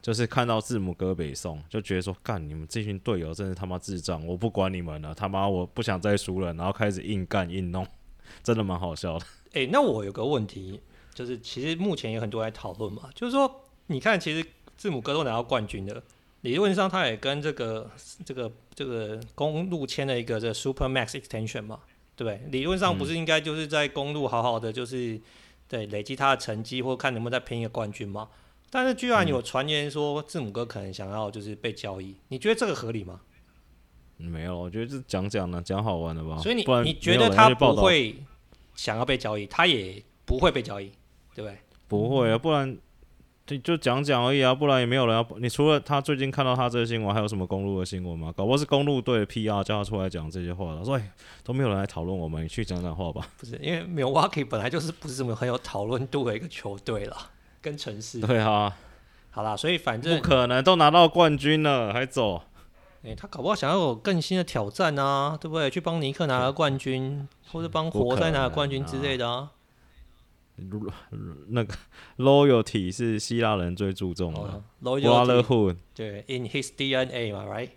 [0.00, 7.86] 就是看到字母哥北宋，就觉得说干你们这群队友真是他妈智障，我不管你们了，他妈我不想再输了，然后开始硬干硬弄，
[8.42, 9.24] 真的蛮好笑的。
[9.52, 10.80] 诶、那我有个问题，
[11.14, 14.44] 就是其实目前有很多在讨论嘛，就是说你看其实
[14.76, 16.02] 字母哥都拿到冠军的，
[16.40, 17.88] 理论上他也跟这个
[18.24, 21.78] 这个这个公路签了一个这 Super Max Extension 嘛。
[22.16, 22.40] 对？
[22.50, 25.22] 理论上不是应该就是在公路好好的，就是、嗯、
[25.68, 28.28] 对累积他的成绩，或看能不能再拼一个冠军吗？
[28.70, 33.20] 但是居然有传言说字母哥可能想要就是被交易，你觉得这个合理吗？
[34.16, 36.38] 没有，我觉得是讲讲的，讲好玩的吧。
[36.38, 38.16] 所以你你觉得他不会
[38.74, 40.92] 想要被交易，他也不会被交易，
[41.34, 41.58] 对不对？
[41.88, 42.78] 不会啊，不然。
[43.58, 45.26] 就就讲讲而已啊，不然也没有人要。
[45.38, 48.32] 你除了他最近看到他这个新闻，还有什么公路的新闻吗？
[48.36, 50.84] 搞不好是公路队的 PR 叫他出来讲这些话了。
[50.84, 51.02] 所以
[51.44, 53.28] 都没有人来讨论我们，你去讲讲话吧。
[53.38, 57.16] 不是，因为 Milwaukee 本来就是不是什么很有讨论度的一个球队了，
[57.60, 58.20] 跟城市。
[58.20, 58.74] 对啊，
[59.30, 62.42] 好啦，所以反正不可能都拿到冠军了还走。
[63.02, 65.68] 诶、欸，他搞不好想要有更新的挑战啊，对不对？
[65.68, 69.50] 去帮尼克拿个冠军，或者帮活塞拿个冠军之类的啊。
[71.48, 71.74] 那个
[72.18, 77.70] loyalty 是希腊人最注重的，brotherhood 对，in his DNA 嘛，right？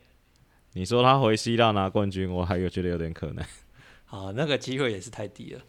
[0.73, 3.45] 你说他回希腊拿冠军，我还有觉得有点可能。
[4.05, 5.61] 好，那个机会也是太低了。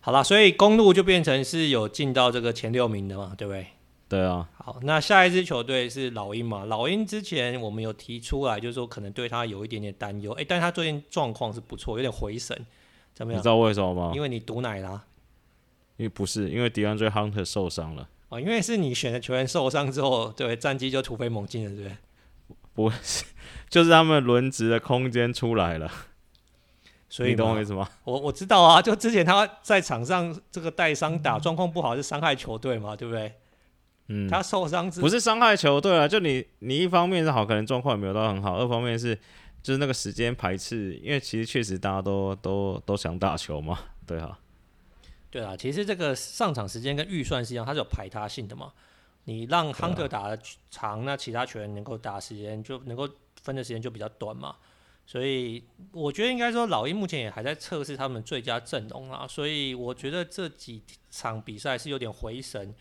[0.00, 3.66] 好了，所以公路就变成是有进到这个前六名的嘛，对不对？
[4.08, 4.48] 对啊。
[4.56, 6.64] 好，那下一支球队是老鹰嘛？
[6.66, 12.54] 老鹰之前我们有提出来，就是说可能对他有一点点担忧，哎，但他最近状况是不错，有点回神，
[13.14, 13.38] 怎么样？
[13.38, 14.12] 你知道为什么吗？
[14.14, 15.04] 因为你毒奶啦。
[15.96, 18.08] 因为不是，因为 DeAndre Hunter 受伤了。
[18.28, 21.96] 哦，因为是你选的球员受伤之后，对战绩就突飞猛进了，对不对？
[22.74, 23.24] 不是，
[23.70, 25.90] 就是他们轮值的空间出来了。
[27.08, 27.88] 所以你懂我意思吗？
[28.02, 33.32] 我我知道啊，就之前他在场上这个带伤打，状况不好是伤害球队嘛，对不对？
[34.08, 34.28] 嗯。
[34.28, 39.14] 他受伤不是伤害球队啊，就你你一方面是好，可能状况也没有到很好；二方面是
[39.62, 44.36] 就是那个时间排斥，因为其实确实大家都都都想打球嘛，对哈。
[45.34, 48.72] 对啊，其实这个上场时间跟预算是一样，它是有排他性的嘛。
[49.24, 53.08] 你让亨特打的长，啊、那其他球员能够打时间就能够
[53.42, 54.54] 分的时间就比较短嘛。
[55.04, 59.26] 所以我觉得应该说老鹰目前也还在测试他们最佳阵容啊。
[59.26, 60.80] 所以我觉得这几
[61.10, 62.72] 场比赛是有点回神。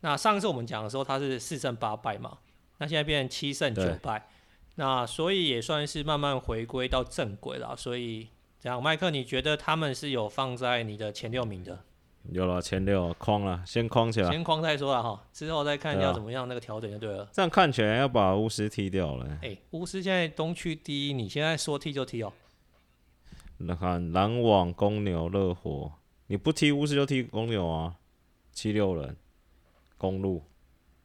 [0.00, 2.38] 那上次我们讲的时候他是四胜八败嘛，
[2.78, 4.30] 那现在变成七胜九败，
[4.76, 7.76] 那所以也算是慢慢回归到正轨了。
[7.76, 8.28] 所以
[8.58, 11.84] 这样，麦克，你觉得他们是有放在你的前六名的？
[12.30, 17.28] 有了前六框了，先框起来，先框再说了哈，之后再看要怎么样那个调整就对了。
[17.32, 19.26] 这样看起来要把巫师踢掉了。
[19.42, 22.32] 哎、欸，巫师现在东区第一，你现在说踢就踢哦。
[23.58, 25.92] 那看篮网、公牛、热火，
[26.26, 27.96] 你不踢巫师就踢公牛啊，
[28.52, 29.16] 七六人、
[29.96, 30.42] 公路。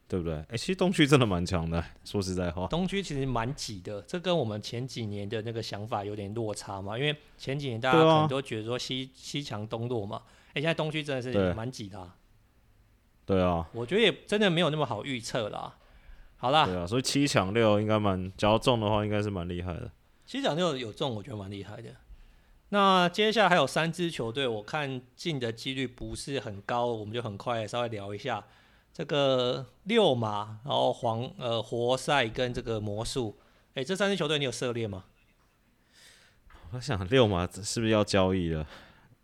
[0.06, 0.36] 对不对？
[0.50, 2.68] 哎，其实东区真的蛮强的，说实在话。
[2.68, 6.96] 东区其实蛮挤的，这跟我们前几年的那个想法有点落差嘛。
[6.96, 10.22] 因为前几年大家可能都觉得说西、啊、西强东弱嘛。
[10.54, 12.16] 哎，现在东区真的是蛮挤的、啊。
[13.26, 13.68] 对啊。
[13.74, 15.78] 我觉得也真的没有那么好预测啦。
[16.38, 16.66] 好啦。
[16.66, 19.92] 对啊，所以七抢六应该蛮，只要中的话应该是蛮厉害的。
[20.26, 21.90] 七抢六有中，我觉得蛮厉害的。
[22.70, 28.44] 那接下来还有三支球队，我看进的几率不是很高，我们就很快稍微聊一下。
[28.92, 33.38] 这个六马，然后黄呃活塞跟这个魔术，
[33.74, 35.06] 哎，这三支球队你有涉猎吗？
[36.72, 38.66] 我想六马是不是要交易了？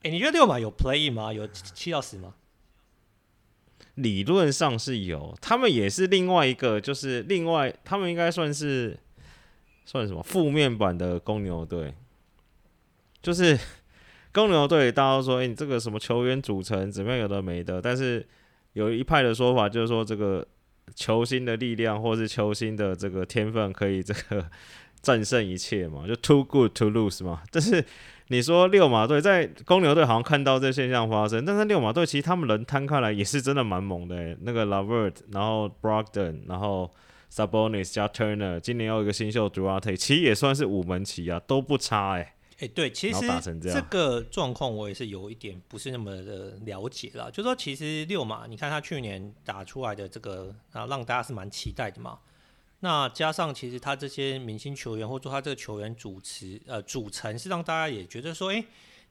[0.03, 1.31] 哎，你觉得六马有 play 吗？
[1.33, 2.35] 有七到十吗？
[3.95, 8.97] 理论上是有，他们也是另外一个，就是另外他们应该算是
[9.85, 11.93] 算什么负面版的公牛队，
[13.21, 13.59] 就是
[14.31, 18.27] 公牛队大家都说，哎，你这个什么球员组成怎么样，有的没的，但是。
[18.73, 20.47] 有一派的说法就是说，这个
[20.95, 24.47] 球星的力量或是球星的这个天分可以这个
[25.01, 27.41] 战胜一切嘛，就 too good to lose 嘛。
[27.51, 27.83] 但是
[28.31, 34.37] 你说六马队在公牛队好像看到这现象发生，但是六马队其实他们人摊开来也是真的蛮猛的欸。
[34.41, 36.91] 那个 LeVert，然后 Brogdon，然后
[37.31, 42.35] Sabonis 加 Turner，今年又有一个新秀 Duarte，其实也算是五门旗啊，都不差哎。
[42.59, 43.25] 哎、欸，对，其实
[43.61, 47.29] 这个状况我也是有一点不是那么的了解啦。
[47.31, 52.19] 就是说，其实六马，你看他去年打出来的这个，啊，让大家是蛮期待的嘛。
[52.81, 58.63] 那加上其实他这些明星球员，或者说他这个球员主持呃组成，是让大家也觉得说，哎、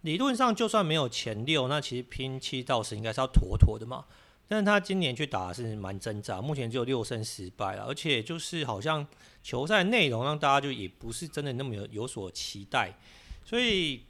[0.02, 4.04] 理论上就算没有前六，那其实拼七到十应该是要妥妥的嘛。
[4.50, 9.06] 但是他今年去打是蛮挣扎，目前只有六胜十败了，而且就是好像
[9.42, 12.98] 球赛内容让大家就也不是真的那么有有所期待。
[13.44, 14.02] 所以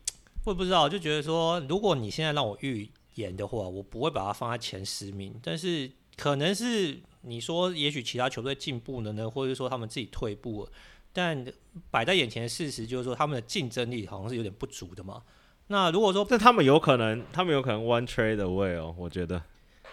[0.44, 5.34] 我也不知道，就觉得说，如果你现在让我预言的话，我不会把它放在前十名。
[5.42, 10.70] 但是可能是你说，也许其他球队进步了呢，或者说他们自己退步了。
[11.12, 11.44] 但
[11.90, 15.22] 摆在眼前的事实就是说，他们的竞争力好像是有点不足的嘛。
[15.68, 19.42] 那如果说，但他们有可能，他们有可能 one trade away 哦，我觉得。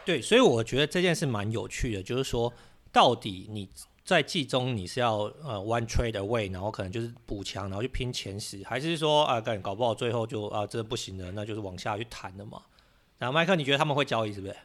[0.06, 2.54] 对，所以我觉得这件事蛮有趣的，就是说，
[2.92, 3.70] 到底你。
[4.06, 12.62] 在季中你是要呃 one trade away，然后可能就是补强，然后去拼前十，还是说啊，搞不好最后就啊真的不行了，那就是往下去谈的嘛？
[13.18, 14.56] 然后麦克，你觉得他们会交易是不是？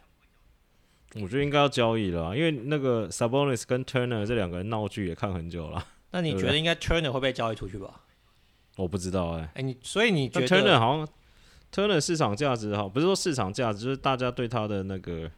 [1.15, 5.85] 我觉得应该要交易了，因为那个 Sabonis 跟 Turner 这两个人闹剧也看很久了。
[6.11, 8.01] 那你觉得应该 Turner 会被交易出去吧？
[8.77, 9.43] 我不知道哎、欸。
[9.43, 11.07] 哎、欸，你所以你觉得 Turner 好像
[11.73, 15.29] Turner 市场价值哈，不是说市场价值，就是大家对他的那个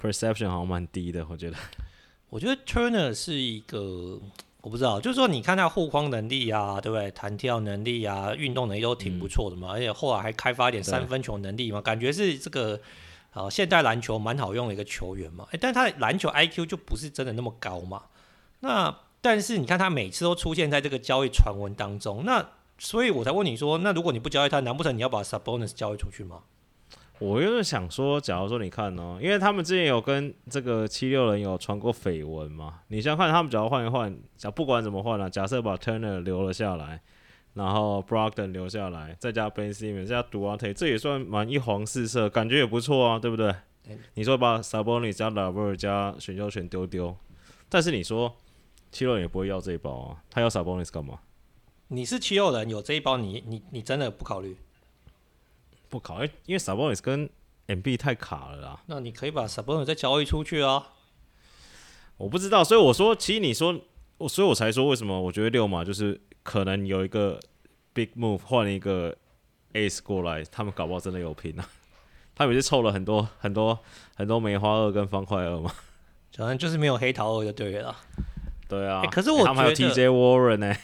[0.00, 1.56] perception 好像蛮低的，我觉得。
[2.28, 4.20] 我觉得 Turner 是一个，
[4.60, 7.08] 我不知道，就是说，你看他护框能力啊，对不对？
[7.12, 9.68] 弹跳能力啊，运动能力都挺不错的嘛。
[9.68, 12.80] 嗯、而且后来还开发一点三分球能力嘛，感觉是这个
[13.36, 15.46] 呃现代篮球蛮好用的一个球员嘛。
[15.52, 18.02] 诶，但他的篮球 IQ 就不是真的那么高嘛。
[18.60, 22.44] 那但是你看他每次都出现在这个交易传闻当中，那
[22.78, 26.42] 所以我才问你说，那如果你不交易他，难不成你要把 Subbonus 交易出去吗？
[27.18, 34.14] 我就是想说，假如说你看哦，因为他们之前有跟这个七六人有传过绯闻嘛，你想看他们只要换一换，
[34.54, 37.00] 不管怎么换了，假设把 Turner 留了下来，
[37.56, 43.48] 然后 Brogdon 留下来，再加 Ben Simmons，再加 Duarte，这也算蛮一黄四色，感觉也不错啊，对不对？
[43.48, 47.16] 欸、你说把 Sabonis 加 LeVert 加选秀权丢丢，
[47.70, 48.36] 但是你说
[48.92, 51.20] 七六人也不会要这一包啊，他要 Sabonis 干嘛？
[51.88, 54.56] 你是七六人有这一包你，你你你真的不考虑？
[55.88, 57.30] 不考虑，因为 Sabonis 跟
[57.68, 58.82] MB 太卡了啦。
[58.86, 60.88] 那你可以把 Sabonis 再交易出去啊。
[62.18, 63.80] 我不知道，所以我说，其实你说，
[64.18, 67.40] 我所以我才说，为什么我觉得六马就是可能有一个
[67.92, 69.16] big move 换一个
[69.72, 71.68] ace 过来，他们搞不好真的有拼啊。
[72.36, 73.76] 他们是凑了很多很多
[74.14, 75.74] 很多梅花二跟方块二嘛，
[76.36, 77.96] 反正就是没有黑桃二就对了。
[78.68, 80.80] 对啊，欸、可是我觉得、欸、他们还有 TJ Warren 呢、欸，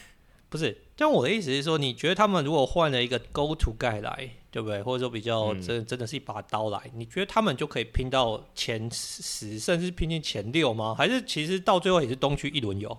[0.49, 0.77] 不是。
[0.97, 4.81] 但我的意思是说，你觉得他们如果换了一个 go to guy 来，对不对？
[4.81, 10.93] 或者说比较真、嗯、真的是一把刀来，你觉得他们就可以拼到前十，甚至拼进前六吗？
[10.97, 12.97] 还是其实到最后也是东区一轮游？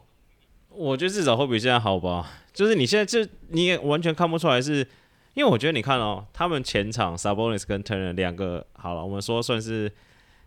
[0.76, 2.30] 我觉得至少会比现在好吧。
[2.52, 4.88] 就是你现在就你也完全看不出来是，是
[5.34, 9.90] 因为我觉得你看哦，他们前场 Sabonis 跟 Turner 两个好了，我们说算是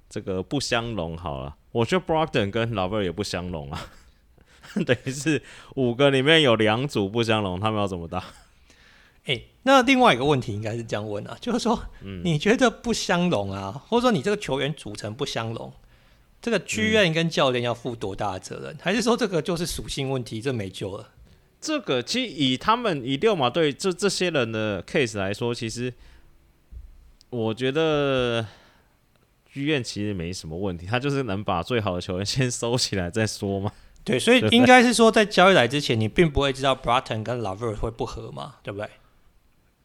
[0.09, 1.55] 这个不相容好了。
[1.71, 3.87] 我觉得 Brogdon 跟 LeVert 也不相容啊。
[4.85, 5.41] 等于是
[5.75, 8.23] 五个里面有两组不相容，他们要怎么打？
[9.25, 15.73] 哎，那另外一个问题应该是这样问啊，就是说，嗯、你觉得不相容啊，或者说你这个球员组成不相容，
[16.41, 18.73] 这个剧院跟教练要负多大的责任？
[18.73, 21.09] 嗯、还是说这个就是属性问题，这没救了？
[21.59, 25.91] 这个其实以他们以六马队这这些人的 case 来说，其实
[27.31, 28.45] 我觉得
[29.51, 33.71] 剧院其实没什么问题，他就是能把最好的球员先收起来再说嘛。
[34.03, 38.89] 对，所以 应该是说在交易来之前，你并不会知道 Brockton 跟 LeVert 会不合嘛，对不对？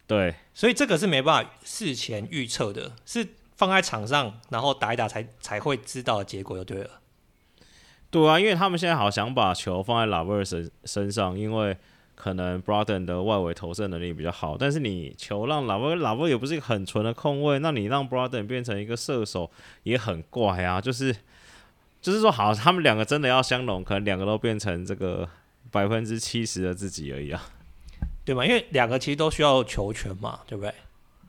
[0.07, 3.27] 对，所以这个是没办法事前预测的，是
[3.63, 6.91] 放在场上然后打一打才才会知道的结果就对了。
[8.11, 11.77] 对啊，因为他们现在好想把球放在 LeVert 身身上，因为
[12.17, 19.49] 可能 Brockton 的外围投射能力比较好，但是你球让 LeVert，LeVert 也不是一个很纯的控卫，那你让 Brockton 变成一个射手
[19.85, 21.15] 也很怪啊，就是
[22.01, 25.29] 就是说好，他们两个真的要相融，可能两个都变成这个
[25.71, 27.41] 百分之七十的自己而已啊。
[28.25, 28.45] 对吗？
[28.45, 30.75] 因为两个其实都需要球权嘛，对不对？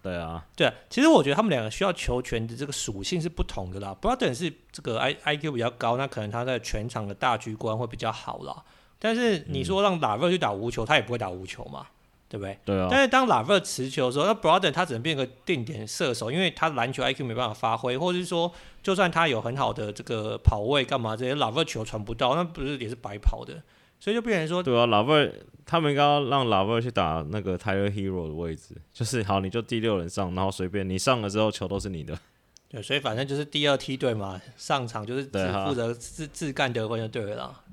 [0.04, 0.74] 对啊，对啊。
[0.90, 3.96] 其实我觉得他们两个需要球权的这个属性是不同的啦。
[4.02, 8.64] Brockton 是这个 I I Q 比较高，那可能他在全场的大局观会比较好啦。
[9.00, 11.88] 但是你说让 LeVert 去打无球，嗯、他也不会打无球嘛，
[12.28, 12.58] 对不对？
[12.66, 12.88] 对啊。
[12.92, 18.52] 但是当 LeVert 持球的时候，那 Brockton 他只能变个定点射手，因为他篮球 I Q 没办法发挥，或者是说，
[18.82, 23.62] 就算他有很好的这个跑位干嘛这些 LeVert 球传不到，那不是也是白跑的？
[24.04, 25.32] 所以就变成说，对啊，LeVert
[25.66, 32.20] 他们应该要让 LeVert 去打那个 Tyler Herro 的位置，就是好，你就第六人上，然后随便你上了之后球都是你的。
[32.68, 37.64] 对，所以反正就是第二梯队嘛，上场就是只负责自自干得分就对了啦。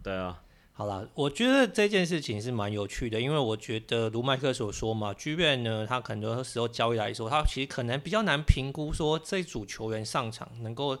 [0.00, 0.40] 对啊，
[0.74, 10.96] 好啦，我觉得这件事情是蛮有趣的，因为我觉得卢麦克所说嘛，剧院呢，他很多时候交易来说，他其实可能比较难评估说这组球员上场能够。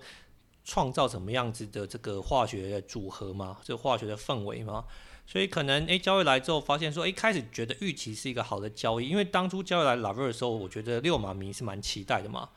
[0.64, 3.58] 创造什么样子的这个化学的组合吗？
[3.62, 4.84] 这个化学的氛围吗？
[5.26, 12.48] 所以可能诶，交易来之后发现说，诶，开始觉得预期是一个好的交易，因为当初交易来 LeVert 的时候，我觉得六马迷是蛮期待的嘛。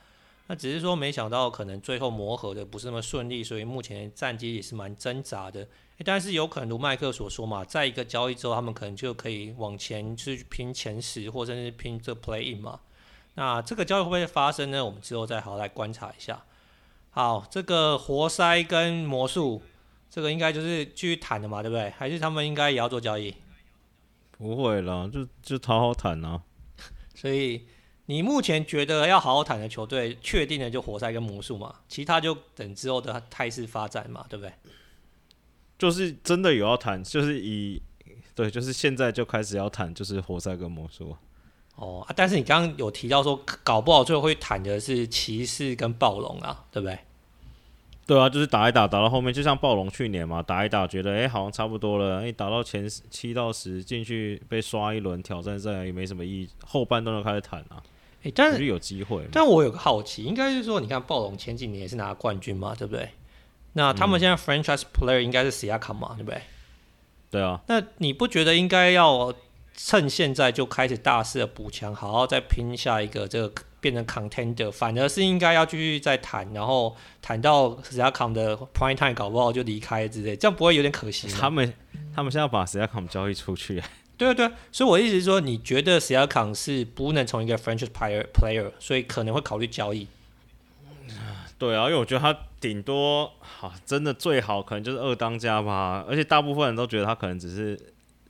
[0.48, 5.68] 那只是说没想到可能最后磨合的不是那么顺利，所以目前战绩也是蛮挣扎的。
[6.06, 12.80] 但是有可能如麦克所说嘛，在一个交易之后，他们可能就可以往前去拼前十，或者是拼这 Play In 嘛。
[13.36, 14.84] 那这个交易会不会发生呢？
[14.84, 16.44] 我们之后再好好来观察一下。
[17.18, 19.60] 好，这个活塞跟魔术，
[20.08, 21.90] 这个应该就是继续谈的嘛，对不对？
[21.90, 23.34] 还是他们应该也要做交易？
[24.38, 26.44] 不会啦，就就好好谈啊。
[27.16, 27.66] 所以
[28.06, 34.54] 你目前觉得要好好谈的球队，确定的就活塞跟魔术嘛，其他就等之后的态势发展嘛，对不对？
[35.80, 37.82] 就是真的有要谈，就是以
[38.36, 41.18] 对，就是现在就开始要谈，就是活塞跟魔术。
[41.78, 47.00] 哦啊，但是你刚刚有提到说，搞不好最后会谈的是骑士跟暴龙啊，对不对？
[48.06, 57.84] 对啊，就是打一打，打到后面，就像暴龙去年嘛，打一打，觉得哎、欸，好像差不多了，哎，打到前七到十进去被刷一轮挑战赛也没什么意义，后半段就开始谈啊。
[58.24, 59.28] 哎，但是有机会。
[59.32, 63.10] 但我有个好奇，应该是说，你看暴龙前几年也是拿冠军嘛，对不对？
[63.74, 66.42] 那他们现在 franchise player 应该是 Siakam 嘛，对不对？
[67.30, 67.62] 对啊。
[67.68, 69.34] 那你不觉得应该要
[69.78, 73.64] 趁现在就开始大肆的补强，好好再拼下一个这个？
[73.80, 81.38] 变成 contender，反而是应该要继续再谈，然后谈到 Siakam 的 prime time 搞不好就离开之类，这样不会有点可惜吗？
[81.40, 81.72] 他们
[82.14, 83.76] 他们现在要把 Siakam 交易出去，
[84.18, 90.08] 对对对，所以我意思是说，你觉得 Siakam 是不能从一个 franchise player player，所以可能会考虑交易。
[91.60, 97.80] 对啊，因为我觉得他顶多好，真的最好可能就是二当家吧，而且大部分人都觉得他可能只是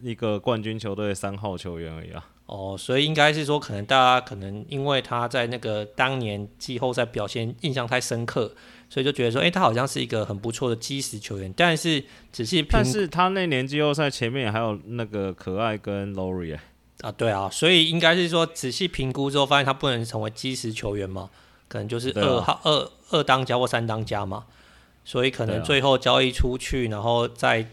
[0.02, 2.26] 一个冠军球队三号球员而已啊。
[2.46, 8.50] 哦，所以应该是说，可能大家可能因为他在那个当年季后赛表现印象太深刻，
[8.90, 11.54] 所以就觉得说，哎、欸，他好像是一个很不错的基石球员。
[11.58, 16.58] 但是仔细，但是他那年季后赛前面还有那个可爱跟 Lowry
[17.02, 21.30] 啊，对啊，所以应该是说仔细评估之后，发现他不能成为基石球员嘛，
[21.68, 24.46] 可能就是二号、啊、二二当家或三当家嘛，
[25.04, 27.68] 所以可能最后交易出去，然后再。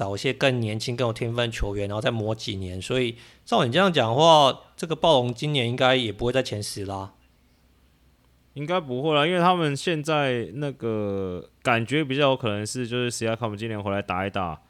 [0.00, 2.80] 找一些更年轻、更有天分球员，然后再磨几年。
[2.80, 7.12] 所以照你这样讲的话，这个暴龙今年应该也不会在前十啦。
[8.54, 14.62] 应该不会啦，因为他们现在那个感觉比较有可能是，就是 Siakam 今年回来打一打，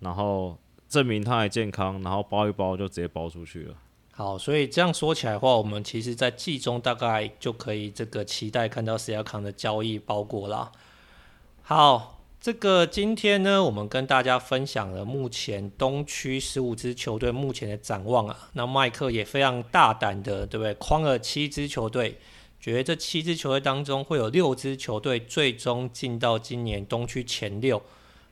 [0.00, 0.58] 然后
[0.88, 3.76] 证明他还健康，然后包一包就直接包出去了。
[4.10, 10.72] 好，所以这样说起来的话，我们其实在季中大概就可以这个期待看到 Siakam 的交易包裹啦。
[11.62, 12.18] 好。
[12.42, 18.50] 这个今天呢，我们跟大家分享了目前东区十五支球队目前的展望啊。
[18.54, 20.74] 那麦克也非常大胆的，对不对？
[20.74, 22.18] 框了七支球队，
[22.58, 27.80] 觉得这七支球队当中会有六支球队最终进到今年东区前六。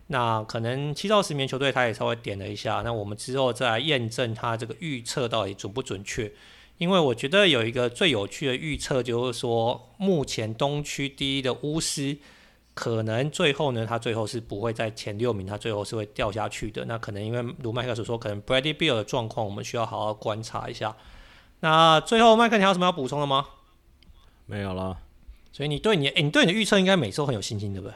[0.08, 6.32] 那可能七到十名球队他也稍微点了一下，那我们之后再来验证他这个预测到底准不准确。
[6.78, 12.16] 因为我觉得有一个最有趣的预测就是说，目前东区第一的巫师，
[12.74, 16.84] 可能最后呢，他最后是不会在前六名，他最后是会掉下去的。
[16.86, 20.96] 那可能因为如麦克所说，可能 Bradley Beal 的状况，我们需要好好观察一下。
[21.60, 23.46] 那最后，麦克，你还有什么要补充的吗？
[24.46, 24.98] 没有了。
[25.52, 27.94] 所以你对你，诶、欸，你对你的预测应该每次都很有信心，对不对？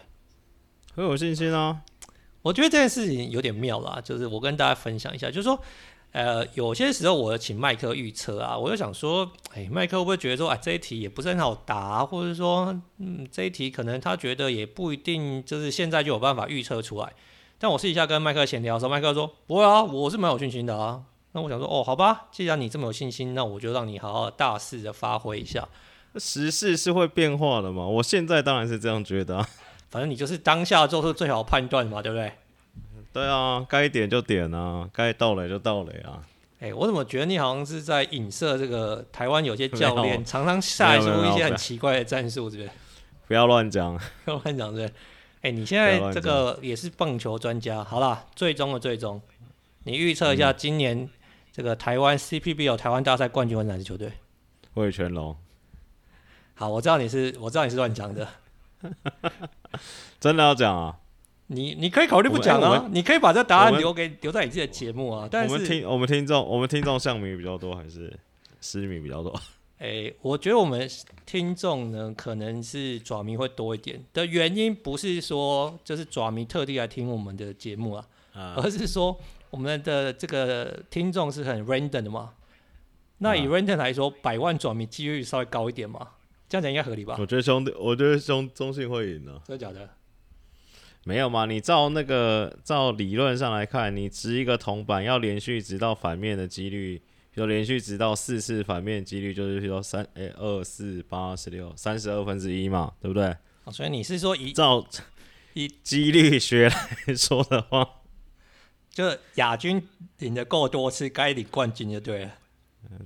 [0.96, 1.80] 很有信心啊！
[2.42, 5.58] 我觉得这件事情有点妙啦，就是我跟大家分享一下，就是说，
[6.14, 12.66] 呃，有些时候我请麦克预测啊，我就想说，哎、欸，麦克会不会觉得说，啊，这一题也不是很好答，或者说，
[12.98, 17.12] 嗯，这一题可能他觉得也不一定，就是现在就有办法预测出来。
[17.58, 21.02] 但我试一下跟麦克闲聊的时候，麦克说，不会啊，我是蛮有信心的啊。
[21.32, 25.68] 那我想说，哦，好吧，既然你这么有信心，那我就让你好好大肆的发挥一下。
[26.14, 29.48] 时事是会变化的嘛，我现在当然是这样觉得啊。
[29.90, 32.32] 反正你就是当下做出最好判断嘛，对不对？
[33.14, 36.20] 对啊，该点就点啊，该到垒就到垒啊。
[36.58, 42.70] 哎、欸，我怎么觉得你好像是在影射这个台湾有些教练常常下出一些很奇怪的战术，是不是？
[43.28, 43.96] 不要乱讲，
[44.26, 44.86] 不要乱讲，对。
[44.86, 49.22] 哎、欸，你现在这个也是棒球专家，好啦，最终的最终，
[49.84, 51.08] 你预测一下今年
[51.52, 54.10] 这个台湾 CPBL 台湾大赛冠军会哪支球队？
[54.74, 55.36] 魏全龙。
[56.54, 58.26] 好，我知道你是，我知道你是乱讲的。
[60.18, 60.98] 真的要讲啊？
[61.48, 65.28] 你你可以考虑不讲啊，欸、你可以把这答案留给留在你自己的节目啊。
[65.30, 68.12] 但是我们听我们听众，我们听众像迷比较多还是
[68.60, 69.30] 狮迷比较多？
[69.78, 70.88] 哎、 欸，我觉得我们
[71.26, 79.18] 听众呢，可能是爪迷会多一点的原因，不是说就是爪迷特地来听我们的节目啊，啊而是说
[79.50, 82.32] 我们的这个听众是很 random 的嘛。
[83.18, 86.08] 那以 random 来说，百万爪迷几率稍微高一点嘛。
[86.48, 87.16] 这样讲应该合理吧？
[87.18, 89.40] 我觉得兄弟，我觉得中中信会赢呢。
[89.46, 89.88] 真的假的？
[91.04, 91.44] 没有嘛？
[91.44, 97.02] 你照那个照理论上来看，你值一个铜板要连续直到反面的几率，
[97.34, 103.36] 就连续直到四次反面几率，就是说三诶二四八十六三十二分之一嘛，对不对？
[103.64, 104.86] 哦，所以你是说以照
[105.52, 107.86] 以几率学来说的话，
[108.90, 109.86] 就亚军
[110.18, 112.32] 领的够多次，该领冠军就对了。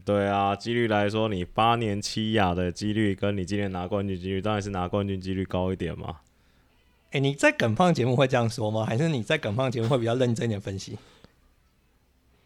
[0.05, 6.16] 对啊，几率来说，你八年七亚的几率，跟你今年拿冠军几率，当然是拿冠军几率高一点嘛。
[7.11, 8.84] 哎、欸，你在梗胖节目会这样说吗？
[8.84, 10.98] 还是你在梗胖节目会比较认真一点分析？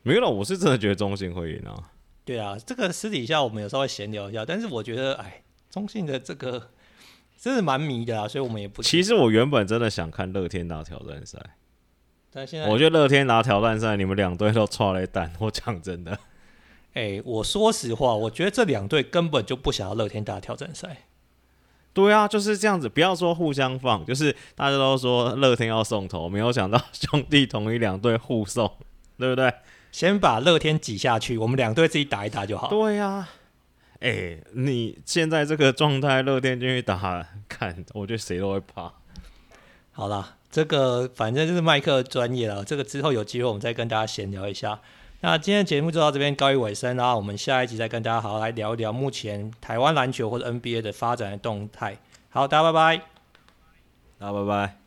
[0.02, 1.90] 没有了，我是真的觉得中信会赢啊。
[2.24, 6.70] 对啊，这个私底下我们有稍微闲聊一下，但是我觉得，哎，中信的这个
[7.36, 8.82] 真是蛮迷的啊，所以我们也不。
[8.82, 11.38] 其实我原本真的想看乐天打挑战赛，
[12.30, 15.32] 但现在我觉得乐天打挑战赛，你们两队都错了一蛋。
[15.40, 16.12] 我讲真的。
[16.92, 21.04] 哎、欸，我说实话，我觉得这两队根本就不想要乐天打挑战赛。
[21.95, 28.70] 对啊，就是这样子，不要说互相放，就是大家都说乐天要送头，没有想到兄弟同一两队互送，
[29.18, 29.53] 对不对？
[29.90, 32.68] 先把乐天挤下去，我们两队自己打一打就好。
[32.68, 33.28] 对呀、啊，
[34.01, 38.90] 哎、欸，你现在这个状态，乐天进去打，看，我觉得谁都会怕。
[39.90, 44.80] 好啦，这个反正就是麦克专业了，这个之后有机会我们再跟大家闲聊一下。
[45.24, 51.96] 那今天节目就到这边告一尾声啦，我们下一集再跟大家好好来聊一聊目前台湾篮球或者 NBA 的发展的动态。
[52.28, 53.04] 好，大家拜拜，
[54.18, 54.81] 大家拜拜。